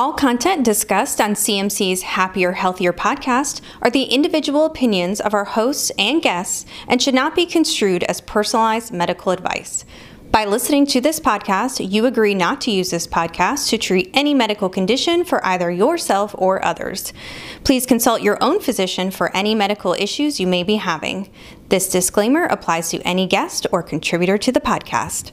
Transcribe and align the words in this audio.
All 0.00 0.14
content 0.14 0.64
discussed 0.64 1.20
on 1.20 1.34
CMC's 1.34 2.00
Happier, 2.00 2.52
Healthier 2.52 2.90
podcast 2.90 3.60
are 3.82 3.90
the 3.90 4.04
individual 4.04 4.64
opinions 4.64 5.20
of 5.20 5.34
our 5.34 5.44
hosts 5.44 5.92
and 5.98 6.22
guests 6.22 6.64
and 6.88 7.02
should 7.02 7.12
not 7.12 7.34
be 7.34 7.44
construed 7.44 8.04
as 8.04 8.22
personalized 8.22 8.94
medical 8.94 9.30
advice. 9.30 9.84
By 10.30 10.46
listening 10.46 10.86
to 10.86 11.02
this 11.02 11.20
podcast, 11.20 11.86
you 11.86 12.06
agree 12.06 12.32
not 12.32 12.62
to 12.62 12.70
use 12.70 12.88
this 12.88 13.06
podcast 13.06 13.68
to 13.68 13.76
treat 13.76 14.10
any 14.14 14.32
medical 14.32 14.70
condition 14.70 15.22
for 15.22 15.44
either 15.44 15.70
yourself 15.70 16.34
or 16.38 16.64
others. 16.64 17.12
Please 17.64 17.84
consult 17.84 18.22
your 18.22 18.42
own 18.42 18.58
physician 18.58 19.10
for 19.10 19.30
any 19.36 19.54
medical 19.54 19.92
issues 19.92 20.40
you 20.40 20.46
may 20.46 20.62
be 20.62 20.76
having. 20.76 21.28
This 21.68 21.90
disclaimer 21.90 22.44
applies 22.44 22.88
to 22.88 23.02
any 23.02 23.26
guest 23.26 23.66
or 23.70 23.82
contributor 23.82 24.38
to 24.38 24.50
the 24.50 24.60
podcast. 24.60 25.32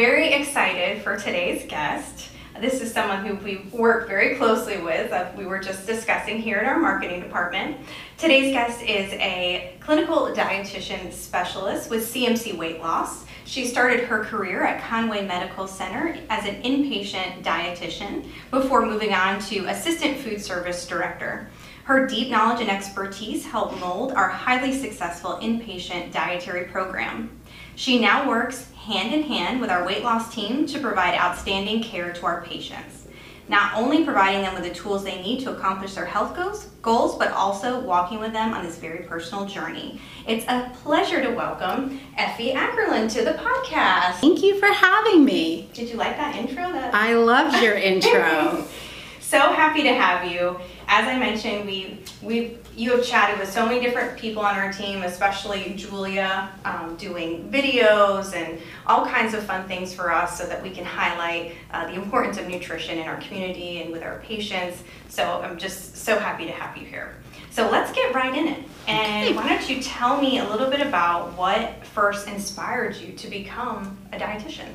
Very 0.00 0.32
excited 0.32 1.02
for 1.02 1.18
today's 1.18 1.66
guest. 1.66 2.30
This 2.58 2.80
is 2.80 2.90
someone 2.90 3.22
who 3.22 3.34
we 3.44 3.68
work 3.70 4.08
very 4.08 4.34
closely 4.36 4.78
with. 4.78 5.12
Uh, 5.12 5.30
we 5.36 5.44
were 5.44 5.58
just 5.58 5.86
discussing 5.86 6.38
here 6.38 6.58
in 6.58 6.64
our 6.64 6.80
marketing 6.80 7.20
department. 7.20 7.76
Today's 8.16 8.50
guest 8.50 8.80
is 8.80 9.12
a 9.12 9.76
clinical 9.80 10.28
dietitian 10.28 11.12
specialist 11.12 11.90
with 11.90 12.10
CMC 12.10 12.56
Weight 12.56 12.80
Loss. 12.80 13.26
She 13.44 13.66
started 13.66 14.04
her 14.04 14.24
career 14.24 14.62
at 14.64 14.82
Conway 14.82 15.26
Medical 15.26 15.66
Center 15.66 16.16
as 16.30 16.46
an 16.46 16.62
inpatient 16.62 17.42
dietitian 17.42 18.24
before 18.50 18.86
moving 18.86 19.12
on 19.12 19.38
to 19.48 19.66
assistant 19.66 20.16
food 20.16 20.40
service 20.40 20.86
director. 20.86 21.50
Her 21.84 22.06
deep 22.06 22.30
knowledge 22.30 22.62
and 22.62 22.70
expertise 22.70 23.44
helped 23.44 23.78
mold 23.78 24.12
our 24.12 24.30
highly 24.30 24.72
successful 24.72 25.32
inpatient 25.42 26.10
dietary 26.10 26.64
program. 26.68 27.39
She 27.74 27.98
now 27.98 28.28
works 28.28 28.70
hand 28.72 29.14
in 29.14 29.22
hand 29.22 29.60
with 29.60 29.70
our 29.70 29.84
weight 29.84 30.02
loss 30.02 30.34
team 30.34 30.66
to 30.66 30.78
provide 30.78 31.14
outstanding 31.18 31.82
care 31.82 32.12
to 32.12 32.26
our 32.26 32.42
patients. 32.42 33.06
Not 33.48 33.74
only 33.74 34.04
providing 34.04 34.42
them 34.42 34.54
with 34.54 34.62
the 34.62 34.72
tools 34.72 35.02
they 35.02 35.20
need 35.22 35.40
to 35.40 35.50
accomplish 35.50 35.94
their 35.94 36.04
health 36.04 36.36
goals, 36.36 36.66
goals, 36.82 37.18
but 37.18 37.32
also 37.32 37.80
walking 37.80 38.20
with 38.20 38.32
them 38.32 38.54
on 38.54 38.64
this 38.64 38.78
very 38.78 39.04
personal 39.04 39.44
journey. 39.44 40.00
It's 40.24 40.44
a 40.46 40.70
pleasure 40.84 41.20
to 41.20 41.30
welcome 41.30 42.00
Effie 42.16 42.52
Akerlund 42.52 43.12
to 43.14 43.24
the 43.24 43.32
podcast. 43.32 44.20
Thank 44.20 44.42
you 44.42 44.58
for 44.60 44.68
having 44.68 45.24
me. 45.24 45.68
Did 45.72 45.88
you 45.88 45.96
like 45.96 46.16
that 46.16 46.36
intro? 46.36 46.70
That 46.70 46.94
I 46.94 47.14
loved 47.14 47.60
your 47.60 47.74
intro. 47.74 48.64
so 49.20 49.38
happy 49.38 49.82
to 49.82 49.94
have 49.94 50.30
you. 50.30 50.56
As 50.86 51.08
I 51.08 51.18
mentioned, 51.18 51.66
we 51.66 51.98
we 52.22 52.56
you 52.76 52.96
have 52.96 53.04
chatted 53.04 53.38
with 53.38 53.50
so 53.50 53.66
many 53.66 53.80
different 53.80 54.18
people 54.18 54.42
on 54.42 54.56
our 54.56 54.72
team, 54.72 55.02
especially 55.02 55.74
Julia, 55.74 56.50
um, 56.64 56.96
doing 56.96 57.50
videos 57.50 58.34
and 58.34 58.58
all 58.86 59.04
kinds 59.06 59.34
of 59.34 59.42
fun 59.42 59.66
things 59.68 59.92
for 59.92 60.12
us 60.12 60.38
so 60.38 60.46
that 60.46 60.62
we 60.62 60.70
can 60.70 60.84
highlight 60.84 61.54
uh, 61.72 61.86
the 61.86 61.94
importance 61.94 62.38
of 62.38 62.48
nutrition 62.48 62.98
in 62.98 63.06
our 63.06 63.18
community 63.18 63.82
and 63.82 63.90
with 63.90 64.02
our 64.02 64.18
patients. 64.20 64.82
So 65.08 65.42
I'm 65.42 65.58
just 65.58 65.96
so 65.96 66.18
happy 66.18 66.46
to 66.46 66.52
have 66.52 66.76
you 66.76 66.86
here. 66.86 67.16
So 67.50 67.68
let's 67.68 67.92
get 67.92 68.14
right 68.14 68.34
in 68.34 68.48
it. 68.48 68.64
And 68.86 69.28
okay. 69.28 69.36
why 69.36 69.48
don't 69.48 69.68
you 69.68 69.82
tell 69.82 70.20
me 70.20 70.38
a 70.38 70.48
little 70.48 70.70
bit 70.70 70.80
about 70.80 71.36
what 71.36 71.84
first 71.86 72.28
inspired 72.28 72.96
you 72.96 73.12
to 73.12 73.28
become 73.28 73.98
a 74.12 74.18
dietitian? 74.18 74.70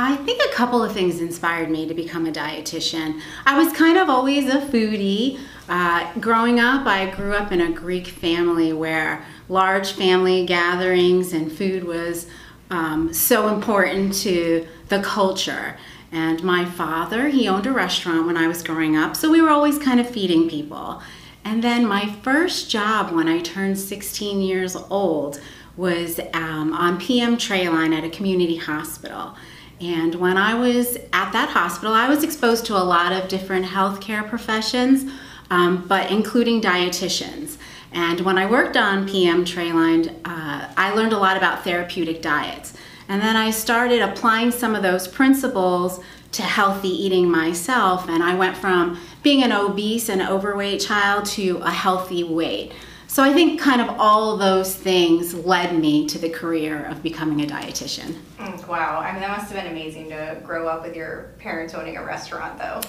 I 0.00 0.14
think 0.14 0.40
a 0.40 0.54
couple 0.54 0.80
of 0.80 0.92
things 0.92 1.20
inspired 1.20 1.70
me 1.70 1.84
to 1.88 1.92
become 1.92 2.24
a 2.24 2.30
dietitian. 2.30 3.20
I 3.44 3.58
was 3.58 3.76
kind 3.76 3.98
of 3.98 4.08
always 4.08 4.48
a 4.48 4.60
foodie. 4.60 5.40
Uh, 5.68 6.12
growing 6.20 6.60
up, 6.60 6.86
I 6.86 7.10
grew 7.10 7.34
up 7.34 7.50
in 7.50 7.60
a 7.60 7.72
Greek 7.72 8.06
family 8.06 8.72
where 8.72 9.24
large 9.48 9.90
family 9.90 10.46
gatherings 10.46 11.32
and 11.32 11.50
food 11.50 11.82
was 11.82 12.28
um, 12.70 13.12
so 13.12 13.48
important 13.52 14.14
to 14.22 14.68
the 14.86 15.00
culture. 15.00 15.76
And 16.12 16.44
my 16.44 16.64
father, 16.64 17.26
he 17.26 17.48
owned 17.48 17.66
a 17.66 17.72
restaurant 17.72 18.24
when 18.24 18.36
I 18.36 18.46
was 18.46 18.62
growing 18.62 18.96
up, 18.96 19.16
so 19.16 19.28
we 19.28 19.42
were 19.42 19.50
always 19.50 19.80
kind 19.80 19.98
of 19.98 20.08
feeding 20.08 20.48
people. 20.48 21.02
And 21.44 21.64
then 21.64 21.84
my 21.84 22.06
first 22.22 22.70
job 22.70 23.12
when 23.12 23.26
I 23.26 23.40
turned 23.40 23.76
16 23.76 24.42
years 24.42 24.76
old 24.76 25.40
was 25.76 26.20
um, 26.34 26.72
on 26.72 27.00
PM 27.00 27.36
tray 27.36 27.68
line 27.68 27.92
at 27.92 28.04
a 28.04 28.10
community 28.10 28.58
hospital. 28.58 29.34
And 29.80 30.14
when 30.16 30.36
I 30.36 30.54
was 30.54 30.96
at 31.12 31.32
that 31.32 31.50
hospital, 31.50 31.94
I 31.94 32.08
was 32.08 32.24
exposed 32.24 32.66
to 32.66 32.76
a 32.76 32.82
lot 32.82 33.12
of 33.12 33.28
different 33.28 33.66
healthcare 33.66 34.28
professions, 34.28 35.10
um, 35.50 35.86
but 35.86 36.10
including 36.10 36.60
dietitians. 36.60 37.58
And 37.92 38.20
when 38.20 38.36
I 38.38 38.46
worked 38.46 38.76
on 38.76 39.08
PM 39.08 39.44
Trayline, 39.44 40.14
uh, 40.24 40.68
I 40.76 40.92
learned 40.94 41.12
a 41.12 41.18
lot 41.18 41.36
about 41.36 41.64
therapeutic 41.64 42.20
diets. 42.22 42.74
And 43.08 43.22
then 43.22 43.36
I 43.36 43.50
started 43.50 44.02
applying 44.02 44.50
some 44.50 44.74
of 44.74 44.82
those 44.82 45.08
principles 45.08 46.00
to 46.32 46.42
healthy 46.42 46.88
eating 46.88 47.30
myself. 47.30 48.08
And 48.08 48.22
I 48.22 48.34
went 48.34 48.56
from 48.56 48.98
being 49.22 49.42
an 49.42 49.52
obese 49.52 50.08
and 50.08 50.20
overweight 50.20 50.80
child 50.80 51.24
to 51.26 51.58
a 51.58 51.70
healthy 51.70 52.22
weight. 52.22 52.72
So 53.08 53.24
I 53.24 53.32
think 53.32 53.58
kind 53.58 53.80
of 53.80 53.88
all 53.98 54.36
those 54.36 54.74
things 54.74 55.32
led 55.32 55.76
me 55.76 56.06
to 56.08 56.18
the 56.18 56.28
career 56.28 56.84
of 56.84 57.02
becoming 57.02 57.40
a 57.40 57.46
dietitian. 57.46 58.14
Mm, 58.38 58.68
wow, 58.68 59.00
I 59.00 59.12
mean 59.12 59.22
that 59.22 59.30
must 59.30 59.50
have 59.50 59.60
been 59.62 59.72
amazing 59.72 60.10
to 60.10 60.38
grow 60.44 60.68
up 60.68 60.82
with 60.82 60.94
your 60.94 61.30
parents 61.38 61.72
owning 61.72 61.96
a 61.96 62.04
restaurant, 62.04 62.58
though. 62.58 62.80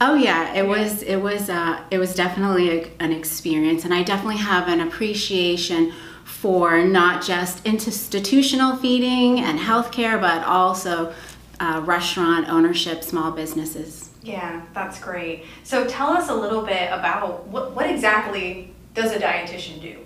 Oh 0.00 0.16
yeah, 0.16 0.54
it 0.54 0.66
was 0.66 1.02
it 1.04 1.16
was 1.16 1.48
uh, 1.48 1.84
it 1.90 1.98
was 1.98 2.14
definitely 2.16 2.80
a, 2.80 2.90
an 2.98 3.12
experience, 3.12 3.84
and 3.84 3.94
I 3.94 4.02
definitely 4.02 4.38
have 4.38 4.66
an 4.66 4.80
appreciation 4.80 5.92
for 6.24 6.82
not 6.82 7.22
just 7.22 7.64
institutional 7.64 8.76
feeding 8.76 9.38
and 9.40 9.58
healthcare, 9.58 10.20
but 10.20 10.42
also 10.44 11.14
uh, 11.60 11.80
restaurant 11.84 12.48
ownership, 12.48 13.04
small 13.04 13.30
businesses. 13.30 14.10
Yeah, 14.22 14.62
that's 14.74 14.98
great. 15.00 15.44
So 15.62 15.86
tell 15.86 16.10
us 16.10 16.28
a 16.28 16.34
little 16.34 16.62
bit 16.62 16.90
about 16.92 17.46
what, 17.46 17.74
what 17.76 17.88
exactly 17.88 18.74
does 18.94 19.12
a 19.12 19.18
dietitian 19.18 19.80
do? 19.80 19.98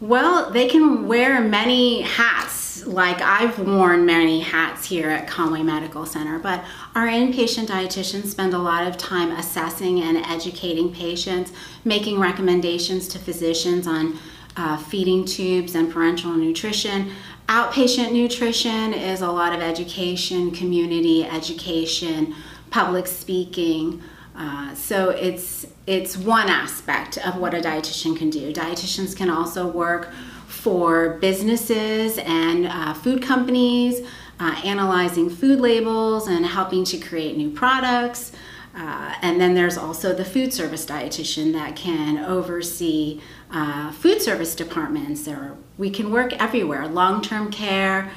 Well, 0.00 0.50
they 0.50 0.68
can 0.68 1.08
wear 1.08 1.40
many 1.40 2.02
hats. 2.02 2.84
Like 2.86 3.20
I've 3.22 3.58
worn 3.58 4.04
many 4.04 4.40
hats 4.40 4.86
here 4.86 5.08
at 5.08 5.26
Conway 5.26 5.62
Medical 5.62 6.04
Center, 6.04 6.38
but 6.38 6.62
our 6.94 7.06
inpatient 7.06 7.66
dietitians 7.66 8.26
spend 8.26 8.52
a 8.52 8.58
lot 8.58 8.86
of 8.86 8.98
time 8.98 9.32
assessing 9.32 10.02
and 10.02 10.18
educating 10.18 10.92
patients, 10.92 11.52
making 11.84 12.20
recommendations 12.20 13.08
to 13.08 13.18
physicians 13.18 13.86
on 13.86 14.18
uh, 14.56 14.76
feeding 14.76 15.24
tubes 15.24 15.74
and 15.74 15.90
parental 15.90 16.32
nutrition. 16.32 17.10
Outpatient 17.48 18.12
nutrition 18.12 18.92
is 18.92 19.22
a 19.22 19.30
lot 19.30 19.54
of 19.54 19.60
education, 19.60 20.50
community 20.50 21.24
education, 21.24 22.34
public 22.70 23.06
speaking. 23.06 24.02
Uh, 24.36 24.74
so 24.74 25.10
it's 25.10 25.66
it's 25.86 26.16
one 26.16 26.48
aspect 26.48 27.16
of 27.18 27.36
what 27.36 27.54
a 27.54 27.58
dietitian 27.58 28.16
can 28.16 28.30
do. 28.30 28.52
Dietitians 28.52 29.16
can 29.16 29.30
also 29.30 29.66
work 29.66 30.12
for 30.48 31.18
businesses 31.18 32.18
and 32.18 32.66
uh, 32.66 32.92
food 32.94 33.22
companies, 33.22 34.06
uh, 34.40 34.60
analyzing 34.64 35.30
food 35.30 35.60
labels 35.60 36.26
and 36.26 36.44
helping 36.44 36.84
to 36.84 36.98
create 36.98 37.36
new 37.36 37.50
products. 37.50 38.32
Uh, 38.74 39.14
and 39.22 39.40
then 39.40 39.54
there's 39.54 39.78
also 39.78 40.12
the 40.12 40.24
food 40.24 40.52
service 40.52 40.84
dietitian 40.84 41.52
that 41.52 41.74
can 41.76 42.18
oversee 42.18 43.20
uh, 43.50 43.90
food 43.92 44.20
service 44.20 44.54
departments. 44.54 45.26
Or 45.26 45.56
we 45.78 45.88
can 45.88 46.10
work 46.10 46.32
everywhere: 46.34 46.86
long-term 46.86 47.50
care, 47.52 48.10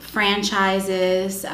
franchises, 0.00 1.46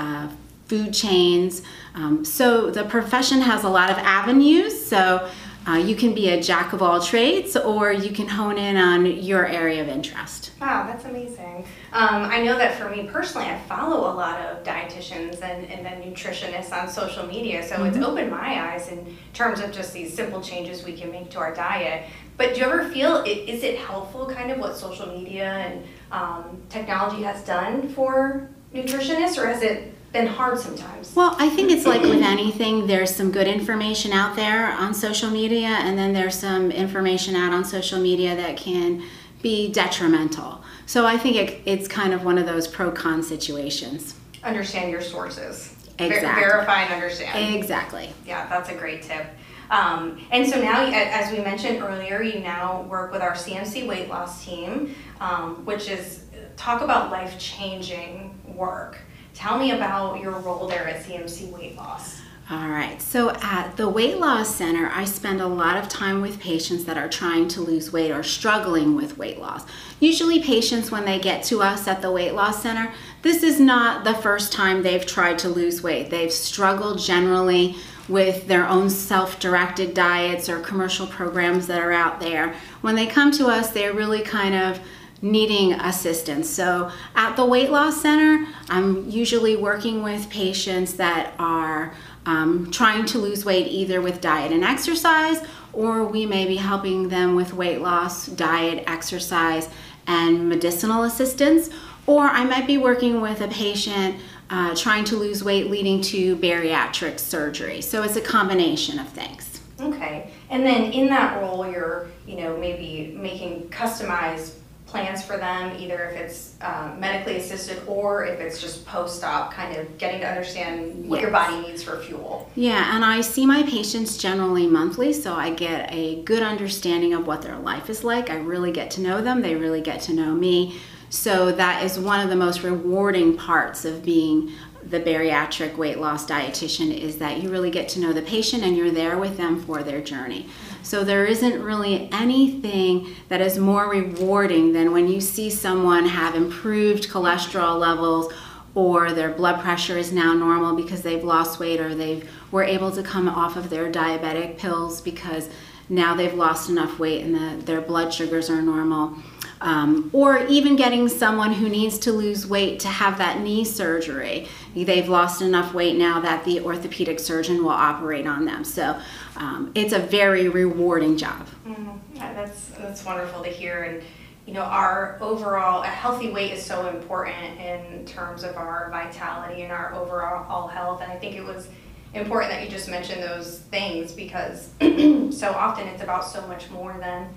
food 0.68 0.94
chains. 0.94 1.62
Um, 1.94 2.24
so 2.24 2.70
the 2.70 2.84
profession 2.84 3.40
has 3.40 3.64
a 3.64 3.68
lot 3.68 3.90
of 3.90 3.98
avenues. 3.98 4.86
So 4.86 5.28
uh, 5.68 5.76
you 5.76 5.94
can 5.94 6.14
be 6.14 6.30
a 6.30 6.42
jack 6.42 6.72
of 6.72 6.80
all 6.80 6.98
trades 6.98 7.54
or 7.54 7.92
you 7.92 8.10
can 8.10 8.26
hone 8.26 8.56
in 8.56 8.76
on 8.78 9.04
your 9.04 9.46
area 9.46 9.82
of 9.82 9.88
interest. 9.88 10.52
Wow, 10.60 10.86
that's 10.86 11.04
amazing. 11.04 11.66
Um, 11.92 12.22
I 12.24 12.42
know 12.42 12.56
that 12.56 12.78
for 12.78 12.88
me 12.88 13.06
personally, 13.06 13.48
I 13.48 13.58
follow 13.60 14.10
a 14.10 14.14
lot 14.14 14.40
of 14.40 14.64
dietitians 14.64 15.42
and, 15.42 15.66
and 15.66 15.84
then 15.84 16.02
nutritionists 16.02 16.72
on 16.72 16.88
social 16.88 17.26
media. 17.26 17.62
So 17.66 17.76
mm-hmm. 17.76 17.86
it's 17.86 17.98
opened 17.98 18.30
my 18.30 18.72
eyes 18.72 18.88
in 18.88 19.14
terms 19.34 19.60
of 19.60 19.70
just 19.70 19.92
these 19.92 20.14
simple 20.14 20.40
changes 20.40 20.84
we 20.84 20.94
can 20.94 21.10
make 21.10 21.30
to 21.30 21.38
our 21.38 21.54
diet. 21.54 22.04
But 22.38 22.54
do 22.54 22.60
you 22.60 22.66
ever 22.66 22.88
feel, 22.88 23.22
is 23.26 23.62
it 23.62 23.78
helpful 23.78 24.26
kind 24.26 24.50
of 24.50 24.58
what 24.58 24.76
social 24.76 25.06
media 25.06 25.50
and 25.52 25.84
um, 26.12 26.62
technology 26.70 27.22
has 27.24 27.44
done 27.44 27.90
for 27.90 28.48
nutritionists 28.72 29.36
or 29.36 29.46
has 29.46 29.62
it 29.62 29.92
been 30.12 30.26
hard 30.26 30.58
sometimes. 30.58 31.14
Well, 31.14 31.36
I 31.38 31.50
think 31.50 31.70
it's 31.70 31.86
like 31.86 32.02
with 32.02 32.22
anything, 32.22 32.86
there's 32.86 33.14
some 33.14 33.30
good 33.30 33.46
information 33.46 34.12
out 34.12 34.36
there 34.36 34.72
on 34.72 34.94
social 34.94 35.30
media, 35.30 35.68
and 35.68 35.98
then 35.98 36.12
there's 36.12 36.34
some 36.34 36.70
information 36.70 37.36
out 37.36 37.52
on 37.52 37.64
social 37.64 38.00
media 38.00 38.34
that 38.36 38.56
can 38.56 39.02
be 39.42 39.70
detrimental. 39.70 40.62
So 40.86 41.06
I 41.06 41.18
think 41.18 41.36
it, 41.36 41.60
it's 41.64 41.86
kind 41.86 42.12
of 42.12 42.24
one 42.24 42.38
of 42.38 42.46
those 42.46 42.66
pro 42.66 42.90
con 42.90 43.22
situations. 43.22 44.14
Understand 44.42 44.90
your 44.90 45.02
sources. 45.02 45.74
Exactly. 45.98 46.42
Ver- 46.42 46.50
verify 46.50 46.82
and 46.82 46.94
understand. 46.94 47.54
Exactly. 47.54 48.10
Yeah, 48.26 48.48
that's 48.48 48.70
a 48.70 48.74
great 48.74 49.02
tip. 49.02 49.26
Um, 49.70 50.24
and 50.30 50.48
so 50.48 50.60
now, 50.60 50.86
as 50.86 51.30
we 51.30 51.40
mentioned 51.40 51.82
earlier, 51.82 52.22
you 52.22 52.40
now 52.40 52.82
work 52.82 53.12
with 53.12 53.20
our 53.20 53.32
CMC 53.32 53.86
weight 53.86 54.08
loss 54.08 54.44
team, 54.44 54.94
um, 55.20 55.64
which 55.66 55.88
is 55.88 56.24
talk 56.56 56.80
about 56.80 57.10
life 57.10 57.38
changing 57.38 58.34
work. 58.46 58.98
Tell 59.38 59.56
me 59.56 59.70
about 59.70 60.20
your 60.20 60.32
role 60.32 60.66
there 60.66 60.88
at 60.88 61.04
CMC 61.04 61.52
Weight 61.52 61.76
Loss. 61.76 62.22
All 62.50 62.68
right, 62.68 63.00
so 63.00 63.30
at 63.40 63.76
the 63.76 63.88
Weight 63.88 64.18
Loss 64.18 64.52
Center, 64.52 64.90
I 64.92 65.04
spend 65.04 65.40
a 65.40 65.46
lot 65.46 65.76
of 65.76 65.88
time 65.88 66.20
with 66.20 66.40
patients 66.40 66.86
that 66.86 66.98
are 66.98 67.08
trying 67.08 67.46
to 67.48 67.60
lose 67.60 67.92
weight 67.92 68.10
or 68.10 68.24
struggling 68.24 68.96
with 68.96 69.16
weight 69.16 69.38
loss. 69.38 69.64
Usually, 70.00 70.42
patients, 70.42 70.90
when 70.90 71.04
they 71.04 71.20
get 71.20 71.44
to 71.44 71.62
us 71.62 71.86
at 71.86 72.02
the 72.02 72.10
Weight 72.10 72.32
Loss 72.32 72.64
Center, 72.64 72.92
this 73.22 73.44
is 73.44 73.60
not 73.60 74.02
the 74.02 74.14
first 74.14 74.52
time 74.52 74.82
they've 74.82 75.06
tried 75.06 75.38
to 75.38 75.48
lose 75.48 75.84
weight. 75.84 76.10
They've 76.10 76.32
struggled 76.32 76.98
generally 76.98 77.76
with 78.08 78.48
their 78.48 78.66
own 78.66 78.90
self 78.90 79.38
directed 79.38 79.94
diets 79.94 80.48
or 80.48 80.58
commercial 80.58 81.06
programs 81.06 81.68
that 81.68 81.80
are 81.80 81.92
out 81.92 82.18
there. 82.18 82.56
When 82.80 82.96
they 82.96 83.06
come 83.06 83.30
to 83.32 83.46
us, 83.46 83.70
they're 83.70 83.92
really 83.92 84.22
kind 84.22 84.56
of 84.56 84.80
needing 85.20 85.72
assistance. 85.72 86.48
So 86.48 86.90
at 87.14 87.36
the 87.36 87.44
Weight 87.44 87.70
Loss 87.70 88.02
Center, 88.02 88.46
I'm 88.68 89.08
usually 89.08 89.56
working 89.56 90.02
with 90.02 90.30
patients 90.30 90.94
that 90.94 91.34
are 91.38 91.94
um, 92.26 92.70
trying 92.70 93.06
to 93.06 93.18
lose 93.18 93.44
weight 93.44 93.66
either 93.66 94.00
with 94.00 94.20
diet 94.20 94.52
and 94.52 94.62
exercise, 94.62 95.42
or 95.72 96.04
we 96.04 96.26
may 96.26 96.46
be 96.46 96.56
helping 96.56 97.08
them 97.08 97.34
with 97.34 97.54
weight 97.54 97.80
loss, 97.80 98.26
diet, 98.26 98.84
exercise, 98.86 99.68
and 100.06 100.48
medicinal 100.48 101.04
assistance. 101.04 101.70
Or 102.06 102.24
I 102.24 102.44
might 102.44 102.66
be 102.66 102.78
working 102.78 103.20
with 103.20 103.40
a 103.40 103.48
patient 103.48 104.16
uh, 104.50 104.74
trying 104.74 105.04
to 105.04 105.16
lose 105.16 105.44
weight 105.44 105.70
leading 105.70 106.00
to 106.00 106.36
bariatric 106.36 107.18
surgery. 107.18 107.82
So 107.82 108.02
it's 108.02 108.16
a 108.16 108.20
combination 108.20 108.98
of 108.98 109.08
things. 109.08 109.60
Okay. 109.80 110.30
And 110.50 110.64
then 110.64 110.92
in 110.92 111.06
that 111.08 111.40
role, 111.40 111.70
you're, 111.70 112.08
you 112.26 112.36
know, 112.36 112.56
maybe 112.56 113.14
making 113.16 113.68
customized 113.68 114.54
plans 114.88 115.22
for 115.22 115.36
them, 115.36 115.76
either 115.78 116.04
if 116.04 116.16
it's 116.16 116.54
uh, 116.62 116.94
medically 116.98 117.36
assisted 117.36 117.82
or 117.86 118.24
if 118.24 118.40
it's 118.40 118.60
just 118.60 118.86
post-op, 118.86 119.52
kind 119.52 119.76
of 119.76 119.98
getting 119.98 120.20
to 120.20 120.26
understand 120.26 121.08
what 121.08 121.16
yes. 121.16 121.22
your 121.22 121.30
body 121.30 121.60
needs 121.60 121.82
for 121.82 121.98
fuel. 122.00 122.50
Yeah, 122.56 122.96
and 122.96 123.04
I 123.04 123.20
see 123.20 123.44
my 123.44 123.62
patients 123.64 124.16
generally 124.16 124.66
monthly, 124.66 125.12
so 125.12 125.34
I 125.34 125.50
get 125.50 125.92
a 125.92 126.22
good 126.22 126.42
understanding 126.42 127.12
of 127.12 127.26
what 127.26 127.42
their 127.42 127.58
life 127.58 127.90
is 127.90 128.02
like. 128.02 128.30
I 128.30 128.36
really 128.36 128.72
get 128.72 128.90
to 128.92 129.02
know 129.02 129.20
them, 129.20 129.42
they 129.42 129.54
really 129.54 129.82
get 129.82 130.00
to 130.02 130.14
know 130.14 130.34
me. 130.34 130.80
So 131.10 131.52
that 131.52 131.82
is 131.84 131.98
one 131.98 132.20
of 132.20 132.28
the 132.28 132.36
most 132.36 132.62
rewarding 132.62 133.36
parts 133.36 133.84
of 133.84 134.04
being 134.04 134.52
the 134.82 135.00
bariatric 135.00 135.76
weight 135.76 135.98
loss 135.98 136.26
dietitian 136.26 136.96
is 136.96 137.18
that 137.18 137.42
you 137.42 137.50
really 137.50 137.70
get 137.70 137.88
to 137.90 138.00
know 138.00 138.12
the 138.12 138.22
patient 138.22 138.62
and 138.62 138.76
you're 138.76 138.90
there 138.90 139.18
with 139.18 139.36
them 139.36 139.60
for 139.60 139.82
their 139.82 140.00
journey. 140.00 140.48
So 140.88 141.04
there 141.04 141.26
isn't 141.26 141.62
really 141.62 142.10
anything 142.12 143.14
that 143.28 143.42
is 143.42 143.58
more 143.58 143.90
rewarding 143.90 144.72
than 144.72 144.90
when 144.90 145.06
you 145.06 145.20
see 145.20 145.50
someone 145.50 146.06
have 146.06 146.34
improved 146.34 147.10
cholesterol 147.10 147.78
levels 147.78 148.32
or 148.74 149.12
their 149.12 149.28
blood 149.28 149.60
pressure 149.60 149.98
is 149.98 150.12
now 150.12 150.32
normal 150.32 150.74
because 150.74 151.02
they've 151.02 151.22
lost 151.22 151.60
weight 151.60 151.78
or 151.78 151.94
they 151.94 152.22
were 152.50 152.62
able 152.62 152.90
to 152.92 153.02
come 153.02 153.28
off 153.28 153.54
of 153.54 153.68
their 153.68 153.92
diabetic 153.92 154.56
pills 154.56 155.02
because 155.02 155.50
now 155.90 156.14
they've 156.14 156.32
lost 156.32 156.70
enough 156.70 156.98
weight 156.98 157.22
and 157.22 157.34
the, 157.34 157.62
their 157.66 157.82
blood 157.82 158.10
sugars 158.10 158.48
are 158.48 158.62
normal. 158.62 159.14
Um, 159.60 160.10
or 160.12 160.46
even 160.46 160.76
getting 160.76 161.08
someone 161.08 161.52
who 161.52 161.68
needs 161.68 161.98
to 162.00 162.12
lose 162.12 162.46
weight 162.46 162.78
to 162.80 162.88
have 162.88 163.18
that 163.18 163.40
knee 163.40 163.64
surgery. 163.64 164.46
They've 164.74 165.08
lost 165.08 165.42
enough 165.42 165.74
weight 165.74 165.96
now 165.96 166.20
that 166.20 166.44
the 166.44 166.60
orthopedic 166.60 167.18
surgeon 167.18 167.64
will 167.64 167.70
operate 167.70 168.26
on 168.26 168.44
them. 168.44 168.62
So 168.62 169.00
um, 169.36 169.72
it's 169.74 169.92
a 169.92 169.98
very 169.98 170.48
rewarding 170.48 171.16
job. 171.16 171.48
Mm-hmm. 171.66 172.16
Yeah, 172.16 172.32
that's 172.34 172.68
that's 172.68 173.04
wonderful 173.04 173.42
to 173.42 173.50
hear. 173.50 173.82
And 173.82 174.02
you 174.46 174.54
know, 174.54 174.62
our 174.62 175.18
overall 175.20 175.82
a 175.82 175.86
healthy 175.86 176.30
weight 176.30 176.52
is 176.52 176.64
so 176.64 176.88
important 176.88 177.60
in 177.60 178.06
terms 178.06 178.44
of 178.44 178.56
our 178.56 178.88
vitality 178.90 179.62
and 179.62 179.70
our 179.70 179.92
overall 179.94 180.68
health. 180.68 181.02
And 181.02 181.12
I 181.12 181.16
think 181.16 181.36
it 181.36 181.44
was 181.44 181.68
important 182.14 182.52
that 182.52 182.64
you 182.64 182.70
just 182.70 182.88
mentioned 182.88 183.22
those 183.22 183.58
things 183.70 184.12
because 184.12 184.70
so 184.80 185.52
often 185.52 185.86
it's 185.88 186.02
about 186.02 186.26
so 186.26 186.46
much 186.46 186.70
more 186.70 186.96
than 186.98 187.28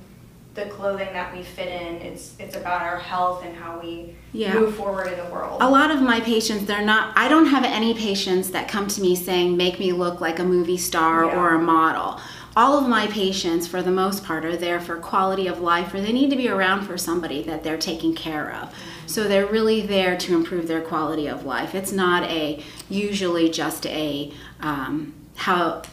the 0.53 0.65
clothing 0.65 1.13
that 1.13 1.36
we 1.36 1.44
fit 1.44 1.68
in. 1.68 1.95
It's 1.95 2.36
it's 2.39 2.56
about 2.56 2.81
our 2.81 2.98
health 2.98 3.45
and 3.45 3.56
how 3.56 3.80
we 3.80 4.15
yeah. 4.33 4.53
move 4.53 4.75
forward 4.75 5.07
in 5.07 5.18
the 5.18 5.31
world. 5.31 5.62
A 5.62 5.69
lot 5.69 5.92
of 5.92 6.01
my 6.01 6.19
patients, 6.19 6.65
they're 6.65 6.86
not. 6.86 7.18
I 7.18 7.27
don't 7.27 7.48
have 7.48 7.63
any 7.63 7.94
patients 7.94 8.51
that 8.51 8.68
come 8.68 8.88
to 8.88 9.01
me 9.01 9.15
saying, 9.15 9.56
"Make 9.56 9.80
me 9.80 9.94
look 9.94 10.19
like 10.19 10.39
a 10.39 10.44
movie 10.44 10.77
star 10.77 11.25
yeah. 11.25 11.38
or 11.38 11.56
a 11.56 11.59
model." 11.59 12.19
All 12.53 12.77
of 12.77 12.89
my 12.89 13.07
patients, 13.07 13.65
for 13.65 13.81
the 13.81 13.92
most 13.92 14.25
part, 14.25 14.44
are 14.44 14.57
there 14.57 14.81
for 14.81 14.98
quality 14.98 15.48
of 15.48 15.62
life, 15.62 15.94
or 15.94 16.01
they 16.01 16.12
need 16.12 16.30
to 16.31 16.36
be 16.36 16.50
around 16.50 16.81
for 16.81 16.97
somebody 16.97 17.42
that 17.44 17.63
they're 17.63 17.77
taking 17.77 18.13
care 18.13 18.54
of. 18.54 18.75
So 19.06 19.25
they're 19.25 19.45
really 19.45 19.80
there 19.80 20.18
to 20.18 20.36
improve 20.36 20.68
their 20.68 20.81
quality 20.81 21.27
of 21.27 21.45
life. 21.45 21.74
It's 21.74 21.94
not 21.94 22.24
a 22.24 22.62
usually 22.89 23.50
just 23.50 23.86
a 23.86 24.33
um, 24.59 25.13
how 25.36 25.83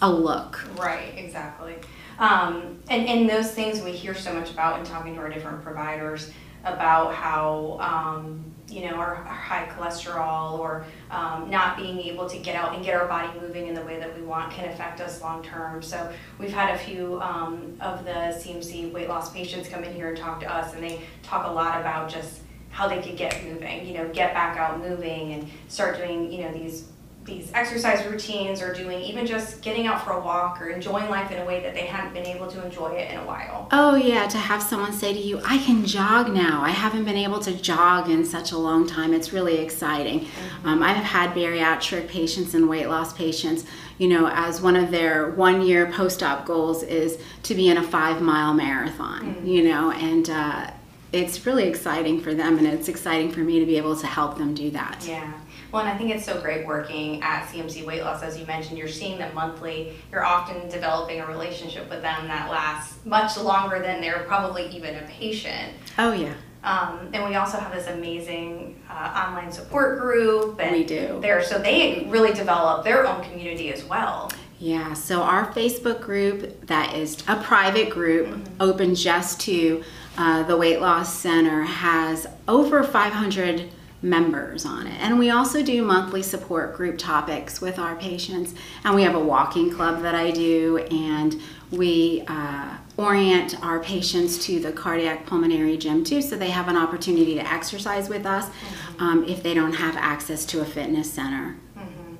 a 0.00 0.10
look. 0.10 0.64
Right. 0.76 1.14
Exactly. 1.16 1.76
Um, 2.22 2.78
and, 2.88 3.08
and 3.08 3.28
those 3.28 3.50
things 3.50 3.82
we 3.82 3.90
hear 3.90 4.14
so 4.14 4.32
much 4.32 4.52
about 4.52 4.78
in 4.78 4.84
talking 4.84 5.16
to 5.16 5.20
our 5.20 5.28
different 5.28 5.60
providers 5.60 6.30
about 6.64 7.12
how, 7.12 7.78
um, 7.80 8.44
you 8.68 8.88
know, 8.88 8.94
our, 8.94 9.16
our, 9.16 9.24
high 9.24 9.66
cholesterol 9.66 10.56
or 10.56 10.86
um, 11.10 11.50
not 11.50 11.76
being 11.76 11.98
able 11.98 12.28
to 12.28 12.38
get 12.38 12.54
out 12.54 12.76
and 12.76 12.84
get 12.84 12.94
our 12.94 13.08
body 13.08 13.28
moving 13.40 13.66
in 13.66 13.74
the 13.74 13.84
way 13.84 13.98
that 13.98 14.16
we 14.16 14.22
want 14.24 14.52
can 14.52 14.68
affect 14.70 15.00
us 15.00 15.20
long 15.20 15.42
term. 15.42 15.82
So 15.82 16.12
we've 16.38 16.52
had 16.52 16.72
a 16.72 16.78
few 16.78 17.20
um, 17.20 17.76
of 17.80 18.04
the 18.04 18.12
CMC 18.12 18.92
weight 18.92 19.08
loss 19.08 19.32
patients 19.32 19.68
come 19.68 19.82
in 19.82 19.92
here 19.92 20.08
and 20.08 20.16
talk 20.16 20.38
to 20.40 20.54
us, 20.54 20.74
and 20.74 20.82
they 20.82 21.00
talk 21.24 21.48
a 21.48 21.50
lot 21.50 21.80
about 21.80 22.08
just 22.08 22.42
how 22.70 22.86
they 22.86 23.02
could 23.02 23.16
get 23.16 23.44
moving, 23.44 23.84
you 23.84 23.94
know, 23.94 24.08
get 24.10 24.32
back 24.32 24.56
out 24.56 24.78
moving 24.78 25.32
and 25.32 25.50
start 25.66 25.98
doing, 25.98 26.30
you 26.32 26.42
know, 26.42 26.52
these 26.52 26.84
these 27.24 27.50
exercise 27.54 28.04
routines 28.06 28.60
or 28.60 28.74
doing 28.74 29.00
even 29.00 29.26
just 29.26 29.62
getting 29.62 29.86
out 29.86 30.04
for 30.04 30.12
a 30.12 30.20
walk 30.20 30.60
or 30.60 30.70
enjoying 30.70 31.08
life 31.08 31.30
in 31.30 31.38
a 31.38 31.44
way 31.44 31.62
that 31.62 31.72
they 31.72 31.86
hadn't 31.86 32.12
been 32.12 32.26
able 32.26 32.48
to 32.48 32.64
enjoy 32.64 32.88
it 32.92 33.10
in 33.12 33.18
a 33.18 33.24
while. 33.24 33.68
Oh, 33.70 33.94
yeah, 33.94 34.26
to 34.26 34.38
have 34.38 34.62
someone 34.62 34.92
say 34.92 35.12
to 35.12 35.18
you, 35.18 35.40
I 35.44 35.58
can 35.58 35.86
jog 35.86 36.32
now. 36.32 36.62
I 36.62 36.70
haven't 36.70 37.04
been 37.04 37.16
able 37.16 37.38
to 37.40 37.52
jog 37.52 38.10
in 38.10 38.24
such 38.24 38.50
a 38.50 38.58
long 38.58 38.88
time. 38.88 39.14
It's 39.14 39.32
really 39.32 39.58
exciting. 39.58 40.20
Mm-hmm. 40.20 40.68
Um, 40.68 40.82
I've 40.82 40.96
had 40.96 41.30
bariatric 41.30 42.08
patients 42.08 42.54
and 42.54 42.68
weight 42.68 42.88
loss 42.88 43.12
patients, 43.12 43.64
you 43.98 44.08
know, 44.08 44.28
as 44.28 44.60
one 44.60 44.74
of 44.74 44.90
their 44.90 45.30
one 45.30 45.62
year 45.62 45.90
post 45.92 46.22
op 46.22 46.44
goals 46.44 46.82
is 46.82 47.18
to 47.44 47.54
be 47.54 47.68
in 47.68 47.76
a 47.76 47.82
five 47.82 48.20
mile 48.20 48.52
marathon, 48.52 49.36
mm-hmm. 49.36 49.46
you 49.46 49.62
know, 49.62 49.92
and, 49.92 50.28
uh, 50.28 50.70
it's 51.12 51.44
really 51.44 51.68
exciting 51.68 52.20
for 52.22 52.32
them 52.32 52.56
and 52.56 52.66
it's 52.66 52.88
exciting 52.88 53.30
for 53.30 53.40
me 53.40 53.60
to 53.60 53.66
be 53.66 53.76
able 53.76 53.94
to 53.94 54.06
help 54.06 54.38
them 54.38 54.54
do 54.54 54.70
that. 54.70 55.04
Yeah. 55.06 55.30
Well, 55.72 55.80
and 55.80 55.90
I 55.90 55.96
think 55.96 56.10
it's 56.10 56.24
so 56.26 56.38
great 56.38 56.66
working 56.66 57.22
at 57.22 57.46
CMC 57.46 57.86
Weight 57.86 58.02
Loss. 58.02 58.22
As 58.22 58.38
you 58.38 58.44
mentioned, 58.44 58.76
you're 58.76 58.88
seeing 58.88 59.16
them 59.16 59.34
monthly. 59.34 59.94
You're 60.12 60.24
often 60.24 60.68
developing 60.68 61.20
a 61.20 61.26
relationship 61.26 61.88
with 61.88 62.02
them 62.02 62.28
that 62.28 62.50
lasts 62.50 62.98
much 63.06 63.38
longer 63.38 63.80
than 63.80 64.02
they're 64.02 64.24
probably 64.24 64.66
even 64.68 64.96
a 64.96 65.02
patient. 65.06 65.72
Oh, 65.98 66.12
yeah. 66.12 66.34
Um, 66.62 67.08
and 67.14 67.24
we 67.24 67.36
also 67.36 67.58
have 67.58 67.72
this 67.72 67.88
amazing 67.88 68.82
uh, 68.88 69.26
online 69.26 69.50
support 69.50 69.98
group. 69.98 70.60
And 70.60 70.72
we 70.72 70.84
do. 70.84 71.18
There, 71.22 71.42
so 71.42 71.58
they 71.58 72.06
really 72.10 72.34
develop 72.34 72.84
their 72.84 73.06
own 73.06 73.24
community 73.24 73.72
as 73.72 73.82
well. 73.84 74.30
Yeah, 74.60 74.92
so 74.92 75.22
our 75.22 75.50
Facebook 75.52 76.02
group, 76.02 76.66
that 76.66 76.94
is 76.94 77.16
a 77.26 77.42
private 77.42 77.90
group, 77.90 78.28
mm-hmm. 78.28 78.44
open 78.60 78.94
just 78.94 79.40
to 79.40 79.82
uh, 80.18 80.44
the 80.44 80.56
Weight 80.56 80.80
Loss 80.80 81.18
Center, 81.18 81.62
has 81.62 82.28
over 82.46 82.84
500 82.84 83.70
members 84.02 84.66
on 84.66 84.86
it. 84.86 85.00
And 85.00 85.18
we 85.18 85.30
also 85.30 85.62
do 85.62 85.82
monthly 85.82 86.22
support 86.22 86.76
group 86.76 86.98
topics 86.98 87.60
with 87.60 87.78
our 87.78 87.94
patients. 87.94 88.54
And 88.84 88.94
we 88.94 89.02
have 89.04 89.14
a 89.14 89.20
walking 89.20 89.70
club 89.72 90.02
that 90.02 90.14
I 90.14 90.32
do, 90.32 90.78
and 90.90 91.40
we 91.70 92.24
uh, 92.26 92.76
orient 92.96 93.62
our 93.64 93.80
patients 93.80 94.44
to 94.46 94.60
the 94.60 94.72
cardiac 94.72 95.24
pulmonary 95.26 95.76
gym 95.76 96.04
too, 96.04 96.20
so 96.20 96.36
they 96.36 96.50
have 96.50 96.68
an 96.68 96.76
opportunity 96.76 97.34
to 97.36 97.52
exercise 97.52 98.08
with 98.08 98.26
us 98.26 98.46
mm-hmm. 98.46 99.02
um, 99.02 99.24
if 99.24 99.42
they 99.42 99.54
don't 99.54 99.72
have 99.72 99.96
access 99.96 100.44
to 100.46 100.60
a 100.60 100.64
fitness 100.64 101.10
center. 101.10 101.56
Mm-hmm. 101.78 102.16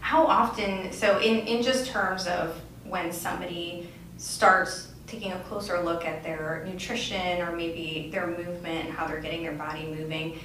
How 0.00 0.24
often, 0.24 0.92
so 0.92 1.18
in, 1.18 1.40
in 1.40 1.62
just 1.62 1.86
terms 1.88 2.26
of 2.26 2.60
when 2.84 3.12
somebody 3.12 3.88
starts 4.16 4.92
taking 5.06 5.32
a 5.32 5.38
closer 5.40 5.82
look 5.82 6.04
at 6.04 6.22
their 6.22 6.64
nutrition 6.66 7.40
or 7.42 7.52
maybe 7.54 8.08
their 8.10 8.26
movement 8.26 8.86
and 8.86 8.94
how 8.94 9.06
they're 9.06 9.20
getting 9.20 9.42
their 9.42 9.52
body 9.52 9.86
moving, 9.86 10.38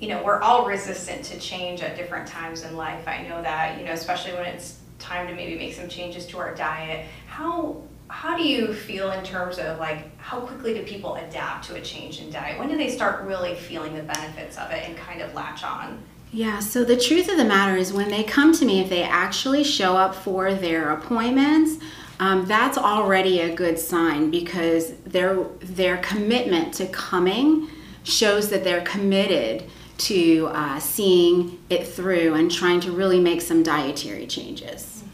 you 0.00 0.08
know, 0.08 0.22
we're 0.22 0.40
all 0.40 0.66
resistant 0.66 1.24
to 1.24 1.38
change 1.38 1.82
at 1.82 1.96
different 1.96 2.26
times 2.26 2.62
in 2.62 2.76
life. 2.76 3.06
I 3.06 3.22
know 3.22 3.40
that, 3.42 3.78
you 3.78 3.86
know, 3.86 3.92
especially 3.92 4.32
when 4.32 4.44
it's 4.44 4.78
time 4.98 5.26
to 5.28 5.34
maybe 5.34 5.56
make 5.56 5.74
some 5.74 5.88
changes 5.88 6.26
to 6.26 6.38
our 6.38 6.54
diet. 6.54 7.06
How 7.26 7.82
how 8.08 8.36
do 8.36 8.46
you 8.46 8.72
feel 8.72 9.10
in 9.12 9.24
terms 9.24 9.58
of 9.58 9.78
like 9.78 10.16
how 10.18 10.40
quickly 10.40 10.74
do 10.74 10.82
people 10.82 11.14
adapt 11.16 11.66
to 11.66 11.74
a 11.74 11.80
change 11.80 12.20
in 12.20 12.30
diet? 12.30 12.58
When 12.58 12.68
do 12.68 12.76
they 12.76 12.90
start 12.90 13.24
really 13.24 13.54
feeling 13.54 13.94
the 13.94 14.02
benefits 14.02 14.58
of 14.58 14.70
it 14.70 14.88
and 14.88 14.96
kind 14.96 15.22
of 15.22 15.34
latch 15.34 15.64
on? 15.64 16.02
Yeah, 16.32 16.58
so 16.58 16.84
the 16.84 16.96
truth 16.96 17.28
of 17.28 17.36
the 17.36 17.44
matter 17.44 17.76
is 17.76 17.92
when 17.92 18.10
they 18.10 18.24
come 18.24 18.52
to 18.54 18.64
me, 18.64 18.80
if 18.80 18.88
they 18.88 19.04
actually 19.04 19.62
show 19.62 19.96
up 19.96 20.14
for 20.14 20.52
their 20.52 20.90
appointments, 20.90 21.82
um, 22.18 22.46
that's 22.46 22.76
already 22.76 23.40
a 23.40 23.54
good 23.54 23.78
sign 23.78 24.30
because 24.30 24.94
their 25.04 25.44
their 25.60 25.96
commitment 25.98 26.74
to 26.74 26.86
coming 26.86 27.68
shows 28.02 28.50
that 28.50 28.64
they're 28.64 28.82
committed 28.82 29.64
to 29.96 30.48
uh, 30.52 30.78
seeing 30.78 31.58
it 31.70 31.86
through 31.86 32.34
and 32.34 32.50
trying 32.50 32.80
to 32.80 32.92
really 32.92 33.20
make 33.20 33.40
some 33.40 33.62
dietary 33.62 34.26
changes. 34.26 35.04